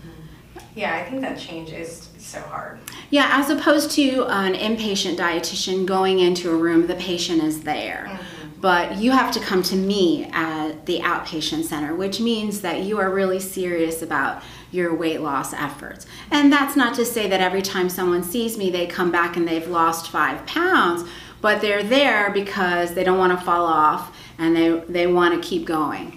Yeah, 0.75 0.95
I 0.97 1.09
think 1.09 1.21
that 1.23 1.39
change 1.39 1.71
is 1.73 2.09
so 2.19 2.41
hard. 2.41 2.79
Yeah, 3.11 3.29
as 3.33 3.51
opposed 3.51 3.91
to 3.93 4.25
an 4.27 4.55
inpatient 4.55 5.17
dietitian 5.17 5.85
going 5.85 6.21
into 6.21 6.51
a 6.51 6.57
room, 6.57 6.87
the 6.87 6.95
patient 6.95 7.43
is 7.43 7.63
there. 7.63 8.07
Mm-hmm. 8.09 8.61
But 8.61 8.97
you 8.97 9.11
have 9.13 9.33
to 9.33 9.41
come 9.41 9.63
to 9.65 9.77
me 9.77 10.27
at 10.33 10.85
the 10.85 11.01
outpatient 11.01 11.65
center, 11.65 11.95
which 11.95 12.21
means 12.21 12.61
that 12.61 12.83
you 12.83 12.99
are 12.99 13.11
really 13.11 13.41
serious 13.41 14.03
about 14.03 14.43
your 14.71 14.95
weight 14.95 15.23
loss 15.23 15.55
efforts. 15.55 16.07
And 16.31 16.53
that's 16.53 16.77
not 16.77 16.95
to 16.97 17.05
say 17.05 17.27
that 17.29 17.41
every 17.41 17.63
time 17.63 17.89
someone 17.89 18.23
sees 18.23 18.59
me, 18.59 18.71
they 18.71 18.87
come 18.87 19.11
back 19.11 19.37
and 19.37 19.49
they've 19.49 19.67
lost 19.67 20.11
five 20.11 20.45
pounds, 20.47 21.09
but 21.41 21.63
they're 21.63 21.83
there 21.83 22.31
because 22.31 22.93
they 22.93 23.03
don't 23.03 23.19
want 23.19 23.37
to 23.37 23.45
fall 23.45 23.65
off 23.65 24.15
and 24.41 24.57
they, 24.57 24.71
they 24.89 25.07
want 25.07 25.41
to 25.41 25.49
keep 25.49 25.65
going. 25.65 26.17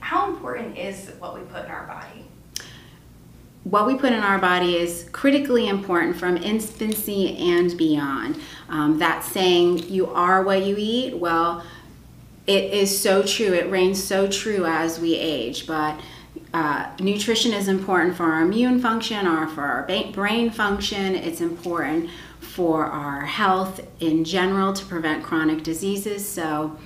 How 0.00 0.30
important 0.30 0.78
is 0.78 1.10
what 1.18 1.34
we 1.34 1.42
put 1.42 1.66
in 1.66 1.70
our 1.70 1.86
body? 1.86 2.24
what 3.70 3.86
we 3.86 3.94
put 3.94 4.12
in 4.12 4.20
our 4.20 4.38
body 4.38 4.76
is 4.76 5.08
critically 5.12 5.68
important 5.68 6.16
from 6.16 6.36
infancy 6.38 7.36
and 7.36 7.76
beyond. 7.76 8.40
Um, 8.68 8.98
that 8.98 9.24
saying, 9.24 9.90
you 9.90 10.06
are 10.06 10.42
what 10.42 10.64
you 10.64 10.76
eat, 10.78 11.18
well, 11.18 11.62
it 12.46 12.72
is 12.72 12.98
so 12.98 13.22
true. 13.22 13.52
It 13.52 13.70
reigns 13.70 14.02
so 14.02 14.26
true 14.26 14.64
as 14.64 14.98
we 14.98 15.16
age. 15.16 15.66
But 15.66 16.00
uh, 16.54 16.90
nutrition 16.98 17.52
is 17.52 17.68
important 17.68 18.16
for 18.16 18.24
our 18.24 18.40
immune 18.40 18.80
function 18.80 19.26
or 19.26 19.46
for 19.48 19.62
our 19.62 19.82
ba- 19.86 20.12
brain 20.14 20.50
function. 20.50 21.14
It's 21.14 21.42
important 21.42 22.08
for 22.40 22.86
our 22.86 23.26
health 23.26 23.86
in 24.00 24.24
general 24.24 24.72
to 24.72 24.84
prevent 24.86 25.22
chronic 25.22 25.62
diseases. 25.62 26.26
So, 26.26 26.78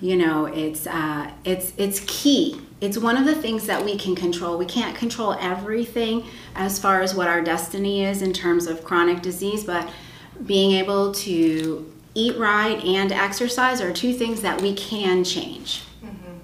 you 0.00 0.16
know, 0.16 0.46
it's 0.46 0.86
uh, 0.86 1.30
it's 1.44 1.72
it's 1.76 2.00
key 2.06 2.60
it's 2.80 2.96
one 2.96 3.16
of 3.16 3.26
the 3.26 3.34
things 3.34 3.66
that 3.66 3.84
we 3.84 3.96
can 3.96 4.14
control. 4.14 4.56
We 4.56 4.64
can't 4.64 4.96
control 4.96 5.34
everything 5.34 6.24
as 6.54 6.78
far 6.78 7.02
as 7.02 7.14
what 7.14 7.28
our 7.28 7.42
destiny 7.42 8.04
is 8.04 8.22
in 8.22 8.32
terms 8.32 8.66
of 8.66 8.84
chronic 8.84 9.20
disease, 9.20 9.64
but 9.64 9.88
being 10.46 10.72
able 10.72 11.12
to 11.12 11.92
eat 12.14 12.38
right 12.38 12.82
and 12.82 13.12
exercise 13.12 13.80
are 13.80 13.92
two 13.92 14.14
things 14.14 14.40
that 14.40 14.60
we 14.62 14.74
can 14.74 15.22
change. 15.24 15.82
Mm-hmm. 16.02 16.38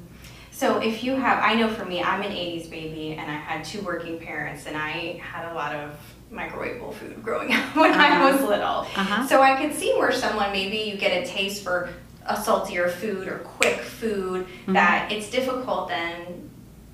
So 0.50 0.78
if 0.78 1.02
you 1.02 1.12
have, 1.12 1.42
I 1.42 1.54
know 1.54 1.68
for 1.68 1.86
me, 1.86 2.02
I'm 2.02 2.20
an 2.20 2.32
80s 2.32 2.70
baby 2.70 3.14
and 3.14 3.30
I 3.30 3.34
had 3.34 3.64
two 3.64 3.80
working 3.80 4.18
parents 4.18 4.66
and 4.66 4.76
I 4.76 5.18
had 5.22 5.50
a 5.50 5.54
lot 5.54 5.74
of 5.74 5.98
microwavable 6.30 6.92
food 6.92 7.22
growing 7.22 7.54
up 7.54 7.64
when 7.76 7.92
uh-huh. 7.92 8.02
I 8.02 8.30
was 8.30 8.42
little. 8.42 8.86
Uh-huh. 8.94 9.26
So 9.26 9.40
I 9.40 9.56
could 9.56 9.74
see 9.74 9.94
where 9.94 10.12
someone 10.12 10.52
maybe 10.52 10.76
you 10.76 10.98
get 10.98 11.22
a 11.22 11.26
taste 11.26 11.64
for 11.64 11.88
a 12.28 12.40
saltier 12.40 12.88
food 12.88 13.28
or 13.28 13.38
quick 13.38 13.80
food 13.80 14.46
mm-hmm. 14.46 14.72
that 14.72 15.10
it's 15.10 15.30
difficult 15.30 15.88
then 15.88 16.50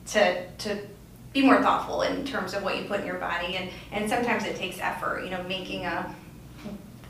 to 0.07 0.47
to 0.59 0.79
be 1.33 1.43
more 1.43 1.63
thoughtful 1.63 2.03
in 2.03 2.25
terms 2.25 2.55
of 2.55 2.63
what 2.63 2.77
you 2.77 2.85
put 2.85 3.01
in 3.01 3.07
your 3.07 3.19
body 3.19 3.57
and 3.57 3.71
and 3.91 4.09
sometimes 4.09 4.45
it 4.45 4.57
takes 4.57 4.79
effort 4.81 5.25
you 5.25 5.31
know 5.31 5.43
making 5.45 5.85
a 5.85 6.15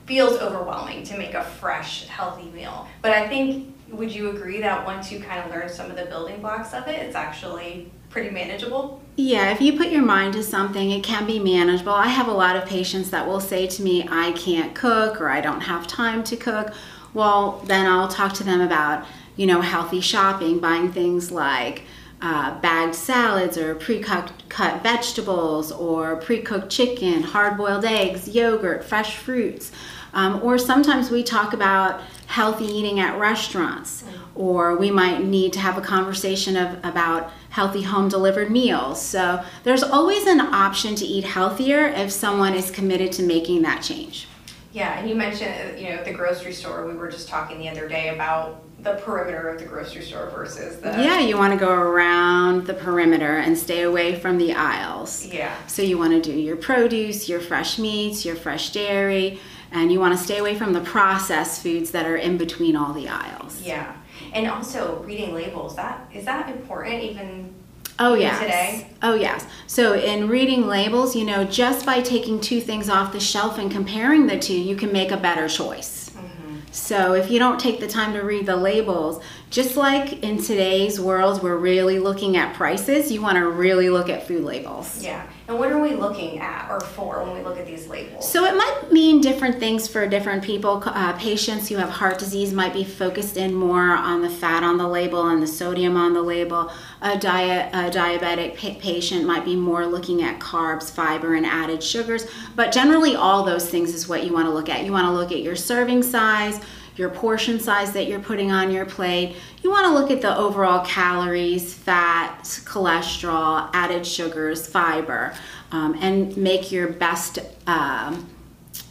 feels 0.06 0.38
overwhelming 0.40 1.02
to 1.04 1.16
make 1.16 1.34
a 1.34 1.42
fresh 1.42 2.06
healthy 2.06 2.50
meal 2.50 2.86
but 3.00 3.12
i 3.12 3.28
think 3.28 3.74
would 3.88 4.12
you 4.12 4.30
agree 4.30 4.60
that 4.60 4.84
once 4.86 5.12
you 5.12 5.20
kind 5.20 5.42
of 5.44 5.50
learn 5.50 5.68
some 5.68 5.90
of 5.90 5.96
the 5.96 6.04
building 6.06 6.40
blocks 6.40 6.72
of 6.72 6.86
it 6.88 7.00
it's 7.00 7.16
actually 7.16 7.90
pretty 8.10 8.30
manageable 8.30 9.02
yeah, 9.16 9.50
if 9.50 9.60
you 9.60 9.76
put 9.76 9.90
your 9.90 10.02
mind 10.02 10.32
to 10.34 10.42
something, 10.42 10.90
it 10.90 11.04
can 11.04 11.26
be 11.26 11.38
manageable. 11.38 11.92
I 11.92 12.06
have 12.06 12.28
a 12.28 12.32
lot 12.32 12.56
of 12.56 12.64
patients 12.64 13.10
that 13.10 13.26
will 13.26 13.40
say 13.40 13.66
to 13.66 13.82
me, 13.82 14.08
I 14.10 14.32
can't 14.32 14.74
cook 14.74 15.20
or 15.20 15.28
I 15.28 15.42
don't 15.42 15.60
have 15.60 15.86
time 15.86 16.24
to 16.24 16.36
cook 16.36 16.72
well, 17.14 17.62
then 17.66 17.86
I'll 17.86 18.08
talk 18.08 18.32
to 18.34 18.44
them 18.44 18.60
about, 18.60 19.06
you 19.36 19.46
know, 19.46 19.60
healthy 19.60 20.00
shopping, 20.00 20.58
buying 20.58 20.92
things 20.92 21.30
like 21.30 21.84
uh, 22.20 22.58
bagged 22.60 22.94
salads 22.94 23.58
or 23.58 23.74
pre-cut 23.74 24.32
cut 24.48 24.82
vegetables 24.82 25.72
or 25.72 26.16
pre-cooked 26.16 26.70
chicken, 26.70 27.22
hard-boiled 27.22 27.84
eggs, 27.84 28.28
yogurt, 28.28 28.84
fresh 28.84 29.16
fruits. 29.16 29.72
Um, 30.14 30.42
or 30.42 30.58
sometimes 30.58 31.10
we 31.10 31.22
talk 31.22 31.54
about 31.54 32.02
healthy 32.26 32.66
eating 32.66 33.00
at 33.00 33.18
restaurants, 33.18 34.04
or 34.34 34.76
we 34.76 34.90
might 34.90 35.24
need 35.24 35.54
to 35.54 35.58
have 35.58 35.78
a 35.78 35.80
conversation 35.80 36.54
of, 36.56 36.78
about 36.84 37.32
healthy 37.48 37.82
home 37.82 38.08
delivered 38.08 38.50
meals. 38.50 39.00
So 39.00 39.42
there's 39.64 39.82
always 39.82 40.26
an 40.26 40.40
option 40.40 40.94
to 40.96 41.04
eat 41.04 41.24
healthier 41.24 41.86
if 41.86 42.12
someone 42.12 42.54
is 42.54 42.70
committed 42.70 43.10
to 43.12 43.22
making 43.22 43.62
that 43.62 43.82
change. 43.82 44.28
Yeah, 44.72 44.98
and 44.98 45.08
you 45.08 45.14
mentioned, 45.14 45.54
uh, 45.54 45.78
you 45.78 45.90
know, 45.90 46.02
the 46.02 46.12
grocery 46.12 46.52
store. 46.52 46.86
We 46.86 46.94
were 46.94 47.10
just 47.10 47.28
talking 47.28 47.58
the 47.58 47.68
other 47.68 47.88
day 47.88 48.08
about 48.08 48.62
the 48.82 48.94
perimeter 48.94 49.48
of 49.48 49.60
the 49.60 49.66
grocery 49.66 50.02
store 50.02 50.30
versus 50.30 50.78
the. 50.80 50.90
Yeah, 50.90 51.20
you 51.20 51.36
want 51.36 51.52
to 51.52 51.58
go 51.58 51.70
around 51.70 52.66
the 52.66 52.74
perimeter 52.74 53.36
and 53.36 53.56
stay 53.56 53.82
away 53.82 54.18
from 54.18 54.38
the 54.38 54.54
aisles. 54.54 55.26
Yeah. 55.26 55.54
So 55.66 55.82
you 55.82 55.98
want 55.98 56.12
to 56.12 56.20
do 56.22 56.36
your 56.36 56.56
produce, 56.56 57.28
your 57.28 57.40
fresh 57.40 57.78
meats, 57.78 58.24
your 58.24 58.34
fresh 58.34 58.70
dairy, 58.70 59.40
and 59.70 59.92
you 59.92 60.00
want 60.00 60.16
to 60.16 60.22
stay 60.22 60.38
away 60.38 60.56
from 60.56 60.72
the 60.72 60.80
processed 60.80 61.62
foods 61.62 61.90
that 61.92 62.06
are 62.06 62.16
in 62.16 62.38
between 62.38 62.74
all 62.74 62.92
the 62.92 63.08
aisles. 63.08 63.62
Yeah. 63.62 63.94
And 64.32 64.46
also 64.46 65.02
reading 65.02 65.34
labels. 65.34 65.76
That 65.76 66.08
is 66.12 66.24
that 66.24 66.48
important 66.48 67.02
even 67.02 67.54
Oh 67.98 68.14
yes. 68.14 68.40
Today. 68.40 68.88
Oh 69.02 69.14
yes. 69.14 69.46
So 69.66 69.94
in 69.94 70.28
reading 70.28 70.66
labels, 70.66 71.14
you 71.14 71.24
know, 71.24 71.44
just 71.44 71.86
by 71.86 72.00
taking 72.00 72.40
two 72.40 72.60
things 72.60 72.88
off 72.88 73.12
the 73.12 73.20
shelf 73.20 73.58
and 73.58 73.70
comparing 73.70 74.26
the 74.26 74.38
two, 74.38 74.58
you 74.58 74.76
can 74.76 74.92
make 74.92 75.10
a 75.10 75.16
better 75.16 75.48
choice. 75.48 76.10
Mm-hmm. 76.10 76.56
So 76.72 77.14
if 77.14 77.30
you 77.30 77.38
don't 77.38 77.60
take 77.60 77.80
the 77.80 77.88
time 77.88 78.12
to 78.14 78.20
read 78.20 78.46
the 78.46 78.56
labels, 78.56 79.22
just 79.50 79.76
like 79.76 80.22
in 80.22 80.42
today's 80.42 80.98
world, 81.00 81.42
we're 81.42 81.56
really 81.56 81.98
looking 81.98 82.36
at 82.36 82.54
prices. 82.54 83.12
You 83.12 83.20
want 83.20 83.36
to 83.36 83.48
really 83.48 83.90
look 83.90 84.08
at 84.08 84.26
food 84.26 84.44
labels. 84.44 85.02
Yeah. 85.02 85.26
And 85.52 85.60
what 85.60 85.70
are 85.70 85.78
we 85.78 85.92
looking 85.92 86.38
at 86.38 86.70
or 86.70 86.80
for 86.80 87.22
when 87.22 87.34
we 87.34 87.42
look 87.42 87.58
at 87.58 87.66
these 87.66 87.86
labels? 87.86 88.26
So 88.26 88.46
it 88.46 88.56
might 88.56 88.90
mean 88.90 89.20
different 89.20 89.60
things 89.60 89.86
for 89.86 90.08
different 90.08 90.42
people. 90.42 90.82
Uh, 90.86 91.12
patients 91.18 91.68
who 91.68 91.76
have 91.76 91.90
heart 91.90 92.18
disease 92.18 92.54
might 92.54 92.72
be 92.72 92.84
focused 92.84 93.36
in 93.36 93.52
more 93.52 93.90
on 93.90 94.22
the 94.22 94.30
fat 94.30 94.62
on 94.62 94.78
the 94.78 94.88
label 94.88 95.28
and 95.28 95.42
the 95.42 95.46
sodium 95.46 95.94
on 95.94 96.14
the 96.14 96.22
label. 96.22 96.72
A, 97.02 97.18
diet, 97.18 97.68
a 97.74 97.94
diabetic 97.94 98.56
pa- 98.56 98.80
patient 98.80 99.26
might 99.26 99.44
be 99.44 99.54
more 99.54 99.84
looking 99.84 100.22
at 100.22 100.40
carbs, 100.40 100.90
fiber, 100.90 101.34
and 101.34 101.44
added 101.44 101.82
sugars. 101.82 102.26
But 102.56 102.72
generally, 102.72 103.14
all 103.14 103.44
those 103.44 103.68
things 103.68 103.92
is 103.92 104.08
what 104.08 104.24
you 104.24 104.32
want 104.32 104.46
to 104.46 104.54
look 104.54 104.70
at. 104.70 104.86
You 104.86 104.92
want 104.92 105.04
to 105.04 105.12
look 105.12 105.32
at 105.32 105.40
your 105.42 105.54
serving 105.54 106.02
size 106.02 106.62
your 106.96 107.08
portion 107.10 107.58
size 107.58 107.92
that 107.92 108.06
you're 108.06 108.20
putting 108.20 108.50
on 108.50 108.70
your 108.70 108.84
plate. 108.84 109.36
You 109.62 109.70
want 109.70 109.86
to 109.86 109.92
look 109.92 110.10
at 110.10 110.20
the 110.20 110.36
overall 110.36 110.84
calories, 110.84 111.72
fat, 111.74 112.42
cholesterol, 112.42 113.70
added 113.72 114.06
sugars, 114.06 114.66
fiber, 114.66 115.34
um, 115.70 115.96
and 116.00 116.36
make 116.36 116.70
your 116.70 116.88
best 116.88 117.38
um, 117.66 118.28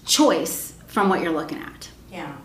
choice 0.05 0.74
from 0.88 1.10
what 1.10 1.22
you're 1.22 1.31
looking 1.31 1.60
at. 1.60 1.89
Yeah. 2.12 2.36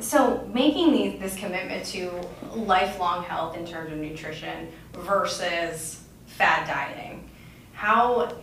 So 0.00 0.48
making 0.52 0.92
these, 0.92 1.20
this 1.20 1.36
commitment 1.36 1.84
to 1.86 2.10
lifelong 2.54 3.24
health 3.24 3.56
in 3.56 3.66
terms 3.66 3.92
of 3.92 3.98
nutrition 3.98 4.68
versus 4.92 6.02
fad 6.26 6.68
dieting, 6.68 7.28
how 7.72 8.36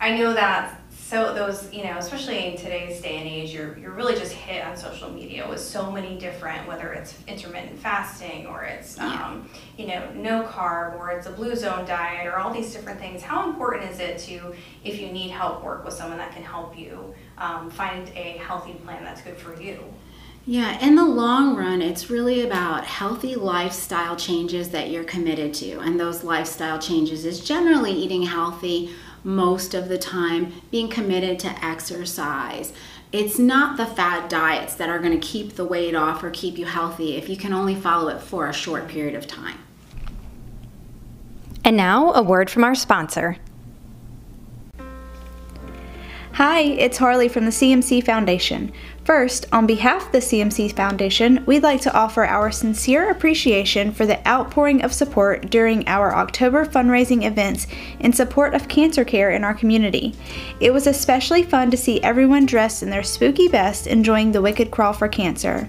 I 0.00 0.16
know 0.16 0.32
that 0.34 0.80
so 1.06 1.34
those, 1.34 1.70
you 1.70 1.84
know, 1.84 1.98
especially 1.98 2.46
in 2.46 2.56
today's 2.56 3.02
day 3.02 3.18
and 3.18 3.28
age, 3.28 3.52
you're 3.52 3.76
you're 3.76 3.92
really 3.92 4.14
just 4.14 4.32
hit 4.32 4.64
on 4.64 4.74
social 4.74 5.10
media 5.10 5.46
with 5.46 5.60
so 5.60 5.90
many 5.90 6.16
different, 6.18 6.66
whether 6.66 6.94
it's 6.94 7.14
intermittent 7.28 7.78
fasting 7.78 8.46
or 8.46 8.64
it's, 8.64 8.98
um, 8.98 9.46
you 9.76 9.86
know, 9.86 10.10
no 10.14 10.44
carb 10.44 10.98
or 10.98 11.10
it's 11.10 11.26
a 11.26 11.30
blue 11.30 11.54
zone 11.54 11.84
diet 11.84 12.26
or 12.26 12.38
all 12.38 12.50
these 12.54 12.72
different 12.72 12.98
things. 12.98 13.20
How 13.20 13.46
important 13.50 13.90
is 13.90 14.00
it 14.00 14.18
to, 14.20 14.54
if 14.82 14.98
you 14.98 15.12
need 15.12 15.30
help, 15.30 15.62
work 15.62 15.84
with 15.84 15.92
someone 15.92 16.16
that 16.16 16.32
can 16.32 16.42
help 16.42 16.78
you 16.78 17.14
um, 17.36 17.70
find 17.70 18.08
a 18.16 18.38
healthy 18.38 18.72
plan 18.72 19.04
that's 19.04 19.20
good 19.20 19.36
for 19.36 19.60
you? 19.60 19.84
Yeah, 20.46 20.78
in 20.86 20.94
the 20.94 21.04
long 21.04 21.56
run, 21.56 21.80
it's 21.80 22.10
really 22.10 22.42
about 22.42 22.84
healthy 22.84 23.34
lifestyle 23.34 24.14
changes 24.14 24.70
that 24.70 24.90
you're 24.90 25.04
committed 25.04 25.54
to. 25.54 25.78
And 25.80 25.98
those 25.98 26.22
lifestyle 26.22 26.78
changes 26.78 27.24
is 27.24 27.40
generally 27.40 27.92
eating 27.92 28.22
healthy, 28.22 28.90
most 29.24 29.74
of 29.74 29.88
the 29.88 29.98
time, 29.98 30.52
being 30.70 30.88
committed 30.88 31.38
to 31.40 31.64
exercise. 31.64 32.72
It's 33.10 33.38
not 33.38 33.76
the 33.76 33.86
fad 33.86 34.28
diets 34.28 34.74
that 34.74 34.88
are 34.88 34.98
going 34.98 35.18
to 35.18 35.26
keep 35.26 35.54
the 35.54 35.64
weight 35.64 35.94
off 35.94 36.22
or 36.22 36.30
keep 36.30 36.58
you 36.58 36.66
healthy 36.66 37.16
if 37.16 37.28
you 37.28 37.36
can 37.36 37.52
only 37.52 37.74
follow 37.74 38.08
it 38.08 38.20
for 38.20 38.48
a 38.48 38.52
short 38.52 38.88
period 38.88 39.14
of 39.14 39.26
time. 39.26 39.58
And 41.64 41.76
now, 41.76 42.12
a 42.12 42.22
word 42.22 42.50
from 42.50 42.62
our 42.62 42.74
sponsor. 42.74 43.38
Hi, 46.32 46.60
it's 46.62 46.98
Harley 46.98 47.28
from 47.28 47.44
the 47.44 47.52
CMC 47.52 48.04
Foundation. 48.04 48.72
First, 49.04 49.44
on 49.52 49.66
behalf 49.66 50.06
of 50.06 50.12
the 50.12 50.18
CMC 50.18 50.74
Foundation, 50.74 51.44
we'd 51.44 51.62
like 51.62 51.82
to 51.82 51.94
offer 51.94 52.24
our 52.24 52.50
sincere 52.50 53.10
appreciation 53.10 53.92
for 53.92 54.06
the 54.06 54.26
outpouring 54.26 54.82
of 54.82 54.94
support 54.94 55.50
during 55.50 55.86
our 55.86 56.14
October 56.14 56.64
fundraising 56.64 57.26
events 57.26 57.66
in 58.00 58.14
support 58.14 58.54
of 58.54 58.66
cancer 58.66 59.04
care 59.04 59.30
in 59.30 59.44
our 59.44 59.52
community. 59.52 60.14
It 60.58 60.72
was 60.72 60.86
especially 60.86 61.42
fun 61.42 61.70
to 61.70 61.76
see 61.76 62.02
everyone 62.02 62.46
dressed 62.46 62.82
in 62.82 62.88
their 62.88 63.02
spooky 63.02 63.46
best 63.46 63.86
enjoying 63.86 64.32
the 64.32 64.40
Wicked 64.40 64.70
Crawl 64.70 64.94
for 64.94 65.08
Cancer. 65.08 65.68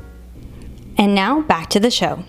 And 0.99 1.15
now 1.15 1.41
back 1.41 1.71
to 1.71 1.81
the 1.81 1.91
show. 1.91 2.25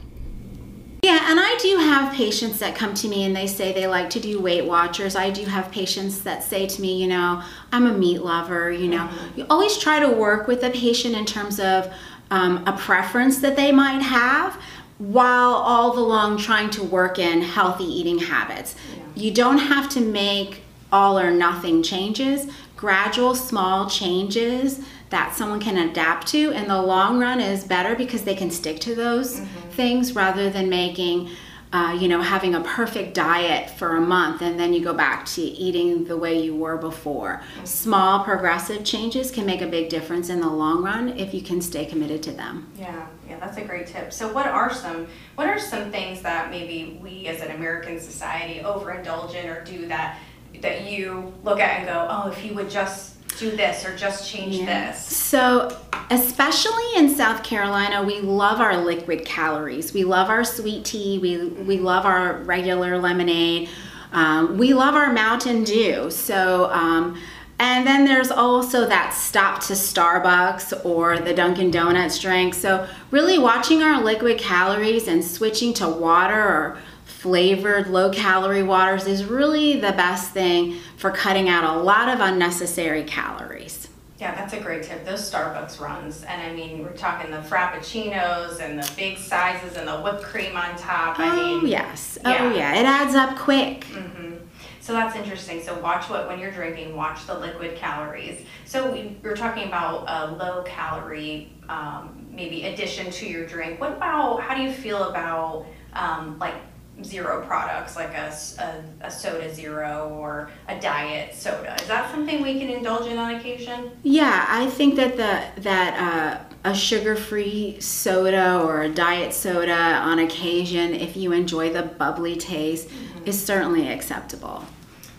Yeah, 1.03 1.29
and 1.29 1.37
I 1.37 1.57
do 1.61 1.75
have 1.75 2.13
patients 2.15 2.59
that 2.59 2.75
come 2.75 2.93
to 2.93 3.09
me 3.09 3.25
and 3.25 3.35
they 3.35 3.45
say 3.45 3.73
they 3.73 3.87
like 3.87 4.09
to 4.11 4.21
do 4.21 4.39
Weight 4.39 4.63
Watchers. 4.63 5.17
I 5.17 5.31
do 5.31 5.43
have 5.43 5.69
patients 5.69 6.21
that 6.21 6.43
say 6.43 6.65
to 6.65 6.81
me, 6.81 7.01
you 7.01 7.09
know, 7.09 7.43
I'm 7.73 7.87
a 7.87 7.91
meat 7.91 8.19
lover. 8.19 8.71
You 8.71 8.87
know, 8.87 9.07
mm-hmm. 9.07 9.39
you 9.39 9.45
always 9.49 9.77
try 9.77 9.99
to 9.99 10.07
work 10.07 10.47
with 10.47 10.61
the 10.61 10.69
patient 10.69 11.13
in 11.13 11.25
terms 11.25 11.59
of 11.59 11.93
um, 12.31 12.63
a 12.65 12.71
preference 12.71 13.39
that 13.39 13.57
they 13.57 13.73
might 13.73 14.01
have 14.01 14.57
while 14.97 15.51
all 15.55 15.91
the 15.91 15.99
long 15.99 16.37
trying 16.37 16.69
to 16.69 16.83
work 16.83 17.19
in 17.19 17.41
healthy 17.41 17.83
eating 17.83 18.19
habits. 18.19 18.73
Yeah. 18.95 19.03
You 19.15 19.31
don't 19.31 19.57
have 19.57 19.89
to 19.89 19.99
make 19.99 20.61
all 20.89 21.19
or 21.19 21.31
nothing 21.31 21.83
changes. 21.83 22.49
Gradual, 22.77 23.35
small 23.35 23.89
changes 23.89 24.79
that 25.13 25.35
someone 25.35 25.59
can 25.59 25.77
adapt 25.77 26.25
to 26.25 26.49
in 26.49 26.67
the 26.67 26.81
long 26.81 27.19
run 27.19 27.39
is 27.39 27.63
better 27.63 27.95
because 27.95 28.23
they 28.23 28.33
can 28.33 28.49
stick 28.49 28.79
to 28.79 28.95
those 28.95 29.39
mm-hmm. 29.39 29.69
things 29.69 30.15
rather 30.15 30.49
than 30.49 30.67
making 30.67 31.29
uh, 31.71 31.95
you 31.99 32.07
know 32.07 32.19
having 32.19 32.55
a 32.55 32.61
perfect 32.61 33.13
diet 33.13 33.69
for 33.69 33.95
a 33.95 34.01
month 34.01 34.41
and 34.41 34.59
then 34.59 34.73
you 34.73 34.83
go 34.83 34.93
back 34.93 35.23
to 35.23 35.41
eating 35.41 36.03
the 36.05 36.17
way 36.17 36.43
you 36.43 36.55
were 36.55 36.77
before 36.77 37.43
mm-hmm. 37.43 37.63
small 37.65 38.23
progressive 38.23 38.83
changes 38.83 39.29
can 39.29 39.45
make 39.45 39.61
a 39.61 39.67
big 39.67 39.87
difference 39.87 40.29
in 40.29 40.41
the 40.41 40.49
long 40.49 40.83
run 40.83 41.09
if 41.09 41.31
you 41.31 41.43
can 41.43 41.61
stay 41.61 41.85
committed 41.85 42.23
to 42.23 42.31
them 42.31 42.67
yeah 42.75 43.05
yeah 43.29 43.39
that's 43.39 43.57
a 43.57 43.63
great 43.63 43.85
tip 43.85 44.11
so 44.11 44.33
what 44.33 44.47
are 44.47 44.73
some 44.73 45.05
what 45.35 45.47
are 45.47 45.59
some 45.59 45.91
things 45.91 46.23
that 46.23 46.49
maybe 46.49 46.99
we 47.03 47.27
as 47.27 47.39
an 47.39 47.51
american 47.51 47.99
society 47.99 48.61
overindulge 48.61 49.35
in 49.35 49.47
or 49.47 49.63
do 49.63 49.87
that 49.87 50.17
that 50.61 50.89
you 50.89 51.31
look 51.43 51.59
at 51.59 51.77
and 51.79 51.87
go 51.87 52.07
oh 52.09 52.31
if 52.31 52.43
you 52.43 52.55
would 52.55 52.69
just 52.69 53.12
do 53.39 53.55
this 53.55 53.85
or 53.85 53.95
just 53.95 54.29
change 54.29 54.55
yeah. 54.55 54.91
this? 54.91 55.05
So, 55.05 55.79
especially 56.09 56.95
in 56.95 57.13
South 57.13 57.43
Carolina, 57.43 58.03
we 58.03 58.21
love 58.21 58.59
our 58.59 58.77
liquid 58.77 59.25
calories. 59.25 59.93
We 59.93 60.03
love 60.03 60.29
our 60.29 60.43
sweet 60.43 60.85
tea. 60.85 61.19
We 61.19 61.47
we 61.47 61.77
love 61.77 62.05
our 62.05 62.37
regular 62.39 62.97
lemonade. 62.97 63.69
Um, 64.11 64.57
we 64.57 64.73
love 64.73 64.95
our 64.95 65.11
Mountain 65.11 65.63
Dew. 65.63 66.09
So. 66.11 66.69
Um, 66.71 67.19
and 67.59 67.85
then 67.85 68.03
there's 68.03 68.31
also 68.31 68.87
that 68.87 69.13
stop 69.13 69.61
to 69.61 69.73
Starbucks 69.73 70.83
or 70.83 71.19
the 71.19 71.33
Dunkin' 71.33 71.71
Donuts 71.71 72.19
drink. 72.19 72.55
So, 72.55 72.87
really 73.11 73.37
watching 73.37 73.83
our 73.83 74.03
liquid 74.03 74.37
calories 74.39 75.07
and 75.07 75.23
switching 75.23 75.73
to 75.75 75.87
water 75.87 76.35
or 76.35 76.77
flavored 77.23 77.87
low 77.87 78.11
calorie 78.11 78.63
waters 78.63 79.07
is 79.07 79.23
really 79.23 79.79
the 79.79 79.93
best 79.93 80.31
thing 80.31 80.77
for 80.97 81.09
cutting 81.09 81.47
out 81.47 81.63
a 81.63 81.81
lot 81.81 82.09
of 82.09 82.19
unnecessary 82.19 83.01
calories. 83.05 83.87
Yeah, 84.19 84.35
that's 84.35 84.51
a 84.51 84.59
great 84.59 84.83
tip. 84.83 85.05
Those 85.05 85.31
Starbucks 85.31 85.79
runs, 85.79 86.23
and 86.23 86.41
I 86.41 86.53
mean, 86.53 86.83
we're 86.83 86.91
talking 86.91 87.31
the 87.31 87.37
frappuccinos 87.37 88.59
and 88.59 88.77
the 88.77 88.91
big 88.97 89.17
sizes 89.17 89.77
and 89.77 89.87
the 89.87 90.01
whipped 90.01 90.21
cream 90.21 90.57
on 90.57 90.75
top. 90.75 91.17
I 91.17 91.29
oh, 91.29 91.61
mean, 91.61 91.67
yes. 91.71 92.17
Oh, 92.25 92.29
yeah. 92.29 92.43
Oh, 92.43 92.53
yeah. 92.53 92.75
It 92.75 92.85
adds 92.85 93.15
up 93.15 93.37
quick. 93.37 93.85
Mm-hmm. 93.85 94.35
So 94.81 94.91
that's 94.91 95.15
interesting. 95.15 95.63
So 95.63 95.79
watch 95.79 96.09
what 96.09 96.27
when 96.27 96.39
you're 96.39 96.51
drinking. 96.51 96.93
Watch 96.93 97.25
the 97.25 97.39
liquid 97.39 97.77
calories. 97.77 98.45
So 98.65 98.91
we, 98.91 99.17
are 99.23 99.33
talking 99.33 99.69
about 99.69 100.03
a 100.09 100.35
low 100.35 100.63
calorie, 100.63 101.53
um, 101.69 102.27
maybe 102.29 102.65
addition 102.65 103.09
to 103.11 103.25
your 103.25 103.45
drink. 103.45 103.79
What 103.79 103.93
about? 103.93 104.41
How 104.41 104.55
do 104.55 104.61
you 104.61 104.73
feel 104.73 105.05
about 105.05 105.67
um, 105.93 106.37
like 106.37 106.55
zero 107.01 107.43
products 107.45 107.95
like 107.95 108.13
a, 108.13 108.31
a, 108.59 109.07
a, 109.07 109.11
soda 109.11 109.53
zero 109.53 110.15
or 110.19 110.51
a 110.67 110.79
diet 110.79 111.33
soda 111.33 111.75
is 111.81 111.87
that 111.87 112.09
something 112.11 112.41
we 112.41 112.59
can 112.59 112.69
indulge 112.69 113.07
in 113.07 113.17
on 113.17 113.33
occasion 113.35 113.89
yeah 114.03 114.45
i 114.47 114.67
think 114.69 114.95
that 114.95 115.17
the 115.17 115.61
that 115.61 115.97
uh, 115.99 116.69
a 116.69 116.75
sugar-free 116.75 117.79
soda 117.79 118.61
or 118.61 118.83
a 118.83 118.89
diet 118.89 119.33
soda 119.33 119.73
on 119.73 120.19
occasion 120.19 120.93
if 120.93 121.17
you 121.17 121.31
enjoy 121.31 121.73
the 121.73 121.81
bubbly 121.81 122.35
taste 122.35 122.87
mm-hmm. 122.89 123.27
is 123.27 123.43
certainly 123.43 123.89
acceptable 123.89 124.63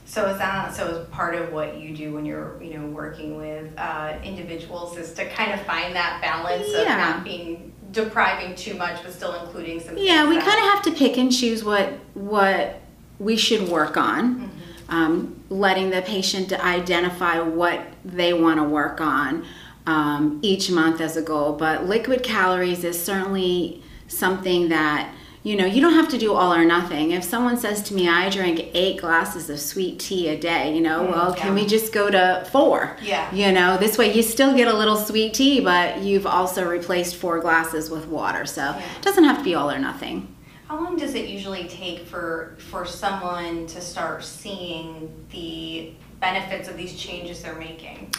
so 0.07 0.29
is 0.29 0.39
that 0.39 0.73
so 0.73 0.87
is 0.87 1.09
part 1.09 1.35
of 1.35 1.53
what 1.53 1.77
you 1.77 1.95
do 1.95 2.15
when 2.15 2.25
you're 2.25 2.63
you 2.63 2.79
know 2.79 2.87
working 2.87 3.37
with 3.37 3.73
uh, 3.77 4.17
individuals 4.23 4.97
is 4.97 5.13
to 5.13 5.29
kind 5.31 5.53
of 5.53 5.61
find 5.63 5.97
that 5.97 6.21
balance 6.23 6.69
yeah. 6.69 6.83
of 6.83 7.17
not 7.17 7.25
being 7.25 7.73
depriving 7.95 8.55
too 8.55 8.75
much 8.75 9.03
but 9.03 9.13
still 9.13 9.35
including 9.43 9.81
some 9.81 9.97
yeah 9.97 10.29
we 10.29 10.37
kind 10.37 10.59
of 10.59 10.65
have 10.73 10.83
to 10.83 10.93
pick 10.93 11.17
and 11.17 11.33
choose 11.33 11.65
what 11.65 11.93
what 12.15 12.81
we 13.19 13.37
should 13.37 13.69
work 13.69 13.97
on 13.97 14.35
mm-hmm. 14.35 14.95
um, 14.95 15.41
letting 15.49 15.91
the 15.91 16.03
patient 16.03 16.53
identify 16.53 17.39
what 17.39 17.81
they 18.05 18.35
want 18.35 18.59
to 18.59 18.65
work 18.65 19.01
on 19.01 19.45
um, 19.87 20.41
each 20.43 20.71
month 20.71 21.01
as 21.01 21.17
a 21.17 21.23
goal 21.23 21.53
but 21.53 21.85
liquid 21.85 22.23
calories 22.23 22.85
is 22.85 23.03
certainly 23.03 23.83
something 24.09 24.69
that 24.69 25.13
you 25.45 25.57
know, 25.57 25.67
you 25.67 25.83
don't 25.83 25.93
have 25.93 26.09
to 26.09 26.17
do 26.17 26.33
all 26.33 26.55
or 26.55 26.65
nothing. 26.65 27.11
If 27.11 27.23
someone 27.23 27.59
says 27.59 27.83
to 27.85 27.95
me, 27.95 28.09
I 28.09 28.31
drink 28.31 28.71
eight 28.73 29.03
glasses 29.03 29.51
of 29.51 29.61
sweet 29.61 30.01
tea 30.01 30.29
a 30.29 30.41
day, 30.41 30.75
you 30.75 30.81
know, 30.81 31.01
mm, 31.01 31.11
well, 31.11 31.35
yeah. 31.37 31.43
can 31.43 31.55
we 31.55 31.67
just 31.67 31.93
go 31.93 32.11
to 32.11 32.49
four? 32.51 32.97
Yeah. 33.03 33.33
You 33.33 33.53
know, 33.53 33.77
this 33.77 33.99
way 33.99 34.15
you 34.15 34.23
still 34.23 34.57
get 34.57 34.69
a 34.69 34.73
little 34.77 34.97
sweet 34.97 35.35
tea, 35.35 35.61
but 35.61 35.99
you've 35.99 36.27
also 36.27 36.67
replaced 36.67 37.17
four 37.17 37.41
glasses 37.41 37.91
with 37.91 38.07
water. 38.07 38.47
So 38.47 38.63
yeah. 38.63 38.79
it 38.79 39.03
doesn't 39.03 39.25
have 39.25 39.37
to 39.37 39.45
be 39.45 39.55
all 39.55 39.71
or 39.71 39.79
nothing. 39.79 40.35
How 40.67 40.83
long 40.83 40.97
does 40.97 41.15
it 41.15 41.29
usually 41.29 41.69
take 41.69 42.07
for 42.07 42.57
for 42.57 42.87
someone 42.87 43.67
to 43.67 43.83
start 43.83 44.25
seeing 44.25 45.27
the 45.31 45.93
benefits 46.21 46.71
of 46.71 46.79
these 46.79 46.97
changes 46.97 47.43
they're 47.43 47.55
making? 47.55 48.15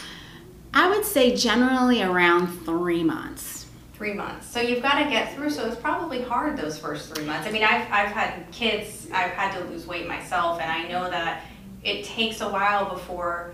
I 0.75 0.89
would 0.89 1.03
say 1.03 1.35
generally 1.35 2.03
around 2.03 2.47
three 2.65 3.03
months 3.03 3.64
three 3.95 4.13
months. 4.13 4.47
So 4.47 4.59
you've 4.59 4.81
got 4.81 5.03
to 5.03 5.09
get 5.09 5.33
through. 5.33 5.49
So 5.49 5.65
it's 5.67 5.79
probably 5.79 6.21
hard 6.21 6.57
those 6.57 6.77
first 6.77 7.13
three 7.13 7.25
months. 7.25 7.47
I 7.47 7.51
mean, 7.51 7.63
I've, 7.63 7.89
I've 7.91 8.11
had 8.11 8.51
kids, 8.51 9.07
I've 9.13 9.31
had 9.31 9.57
to 9.57 9.63
lose 9.65 9.87
weight 9.87 10.07
myself, 10.07 10.59
and 10.59 10.69
I 10.69 10.87
know 10.87 11.09
that 11.09 11.43
it 11.83 12.03
takes 12.03 12.41
a 12.41 12.49
while 12.49 12.89
before 12.89 13.53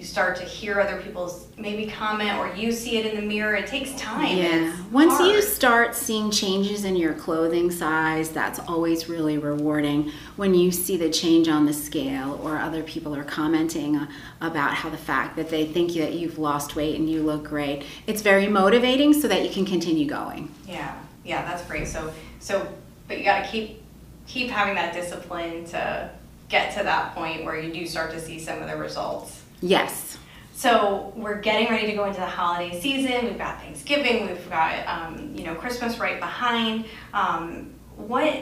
you 0.00 0.06
start 0.06 0.34
to 0.34 0.44
hear 0.44 0.80
other 0.80 0.98
people's 1.02 1.46
maybe 1.58 1.86
comment 1.86 2.38
or 2.38 2.54
you 2.54 2.72
see 2.72 2.96
it 2.96 3.04
in 3.04 3.20
the 3.20 3.26
mirror. 3.26 3.54
It 3.54 3.66
takes 3.66 3.94
time. 4.00 4.34
Yeah. 4.34 4.74
Once 4.90 5.12
hard. 5.12 5.30
you 5.30 5.42
start 5.42 5.94
seeing 5.94 6.30
changes 6.30 6.86
in 6.86 6.96
your 6.96 7.12
clothing 7.12 7.70
size, 7.70 8.30
that's 8.30 8.58
always 8.60 9.10
really 9.10 9.36
rewarding. 9.36 10.10
When 10.36 10.54
you 10.54 10.70
see 10.72 10.96
the 10.96 11.10
change 11.10 11.48
on 11.48 11.66
the 11.66 11.74
scale 11.74 12.40
or 12.42 12.56
other 12.56 12.82
people 12.82 13.14
are 13.14 13.24
commenting 13.24 13.98
uh, 13.98 14.06
about 14.40 14.72
how 14.72 14.88
the 14.88 14.96
fact 14.96 15.36
that 15.36 15.50
they 15.50 15.66
think 15.66 15.92
that 15.92 16.14
you've 16.14 16.38
lost 16.38 16.74
weight 16.76 16.96
and 16.96 17.10
you 17.10 17.22
look 17.22 17.44
great, 17.44 17.84
it's 18.06 18.22
very 18.22 18.48
motivating 18.48 19.12
so 19.12 19.28
that 19.28 19.44
you 19.44 19.50
can 19.50 19.66
continue 19.66 20.06
going. 20.06 20.50
Yeah. 20.66 20.98
Yeah, 21.26 21.42
that's 21.44 21.62
great. 21.66 21.86
So 21.86 22.10
so 22.38 22.66
but 23.06 23.18
you 23.18 23.24
got 23.24 23.44
to 23.44 23.50
keep 23.50 23.82
keep 24.26 24.48
having 24.48 24.76
that 24.76 24.94
discipline 24.94 25.66
to 25.66 26.10
get 26.48 26.74
to 26.78 26.84
that 26.84 27.14
point 27.14 27.44
where 27.44 27.60
you 27.60 27.70
do 27.70 27.86
start 27.86 28.12
to 28.12 28.20
see 28.20 28.38
some 28.38 28.62
of 28.62 28.68
the 28.70 28.78
results. 28.78 29.39
Yes. 29.60 30.18
So 30.54 31.12
we're 31.16 31.40
getting 31.40 31.68
ready 31.68 31.86
to 31.86 31.94
go 31.94 32.04
into 32.04 32.20
the 32.20 32.26
holiday 32.26 32.78
season. 32.80 33.24
We've 33.24 33.38
got 33.38 33.60
Thanksgiving. 33.60 34.26
We've 34.26 34.50
got 34.50 34.86
um, 34.86 35.32
you 35.34 35.44
know 35.44 35.54
Christmas 35.54 35.98
right 35.98 36.20
behind. 36.20 36.84
Um, 37.14 37.72
what 37.96 38.34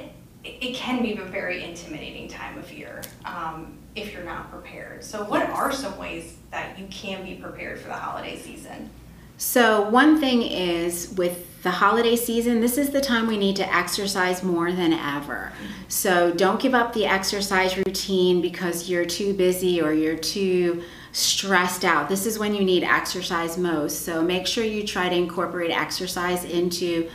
it 0.44 0.74
can 0.74 1.02
be 1.02 1.12
a 1.12 1.22
very 1.22 1.64
intimidating 1.64 2.28
time 2.28 2.59
of 2.59 2.72
year 2.72 3.02
um, 3.24 3.76
if 3.94 4.12
you're 4.12 4.24
not 4.24 4.50
prepared. 4.50 5.04
So 5.04 5.24
what 5.24 5.48
are 5.50 5.72
some 5.72 5.98
ways 5.98 6.37
that 6.50 6.78
you 6.78 6.87
can 6.87 7.24
be 7.24 7.35
prepared 7.35 7.78
for 7.78 7.88
the 7.88 7.94
holiday 7.94 8.38
season? 8.38 8.90
So 9.37 9.88
one 9.88 10.18
thing 10.18 10.42
is 10.42 11.14
with 11.16 11.62
the 11.62 11.70
holiday 11.70 12.16
season, 12.16 12.61
this 12.61 12.78
is 12.78 12.90
the 12.90 13.00
time 13.00 13.26
we 13.26 13.37
need 13.37 13.57
to 13.57 13.74
exercise 13.74 14.42
more 14.42 14.72
than 14.72 14.92
ever. 14.92 15.52
So 15.88 16.33
don't 16.33 16.61
give 16.61 16.74
up 16.74 16.92
the 16.92 17.07
exercise 17.07 17.76
routine 17.76 18.40
because 18.40 18.88
you're 18.88 19.04
too 19.04 19.35
busy 19.35 19.81
or 19.81 19.92
you're 19.92 20.16
too 20.16 20.83
stressed 21.18 21.85
out. 21.85 22.09
This 22.09 22.26
is 22.26 22.38
when 22.38 22.54
you 22.54 22.64
need 22.64 22.85
exercise 22.85 23.59
most. 23.59 24.04
So 24.04 24.22
make 24.22 24.46
sure 24.46 24.64
you 24.64 24.87
try 24.87 25.09
to 25.09 25.14
incorporate 25.16 25.70
exercise 25.70 26.44
into 26.44 27.11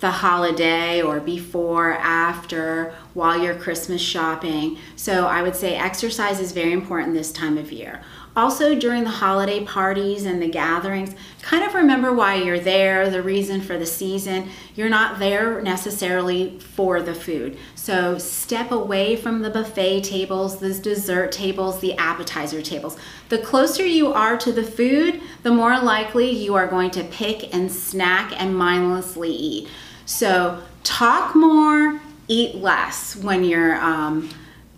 the 0.00 0.10
holiday 0.10 1.00
or 1.00 1.20
before, 1.20 1.94
after, 1.94 2.94
while 3.14 3.40
you're 3.40 3.54
Christmas 3.54 4.02
shopping. 4.02 4.78
So 4.94 5.26
I 5.26 5.42
would 5.42 5.56
say 5.56 5.74
exercise 5.74 6.38
is 6.38 6.52
very 6.52 6.72
important 6.72 7.14
this 7.14 7.32
time 7.32 7.56
of 7.56 7.72
year. 7.72 8.02
Also, 8.36 8.74
during 8.74 9.02
the 9.02 9.10
holiday 9.10 9.64
parties 9.64 10.26
and 10.26 10.42
the 10.42 10.48
gatherings, 10.48 11.14
kind 11.40 11.64
of 11.64 11.72
remember 11.72 12.12
why 12.12 12.34
you're 12.34 12.60
there, 12.60 13.08
the 13.08 13.22
reason 13.22 13.62
for 13.62 13.78
the 13.78 13.86
season. 13.86 14.50
You're 14.74 14.90
not 14.90 15.18
there 15.18 15.62
necessarily 15.62 16.58
for 16.58 17.00
the 17.00 17.14
food. 17.14 17.56
So, 17.74 18.18
step 18.18 18.72
away 18.72 19.16
from 19.16 19.40
the 19.40 19.48
buffet 19.48 20.02
tables, 20.02 20.58
the 20.58 20.74
dessert 20.74 21.32
tables, 21.32 21.80
the 21.80 21.96
appetizer 21.96 22.60
tables. 22.60 22.98
The 23.30 23.38
closer 23.38 23.86
you 23.86 24.12
are 24.12 24.36
to 24.36 24.52
the 24.52 24.62
food, 24.64 25.22
the 25.42 25.50
more 25.50 25.78
likely 25.80 26.30
you 26.30 26.54
are 26.56 26.66
going 26.66 26.90
to 26.90 27.04
pick 27.04 27.54
and 27.54 27.72
snack 27.72 28.38
and 28.38 28.54
mindlessly 28.54 29.30
eat. 29.30 29.68
So, 30.04 30.62
talk 30.84 31.34
more, 31.34 32.02
eat 32.28 32.56
less 32.56 33.16
when 33.16 33.44
you're. 33.44 33.76
Um, 33.76 34.28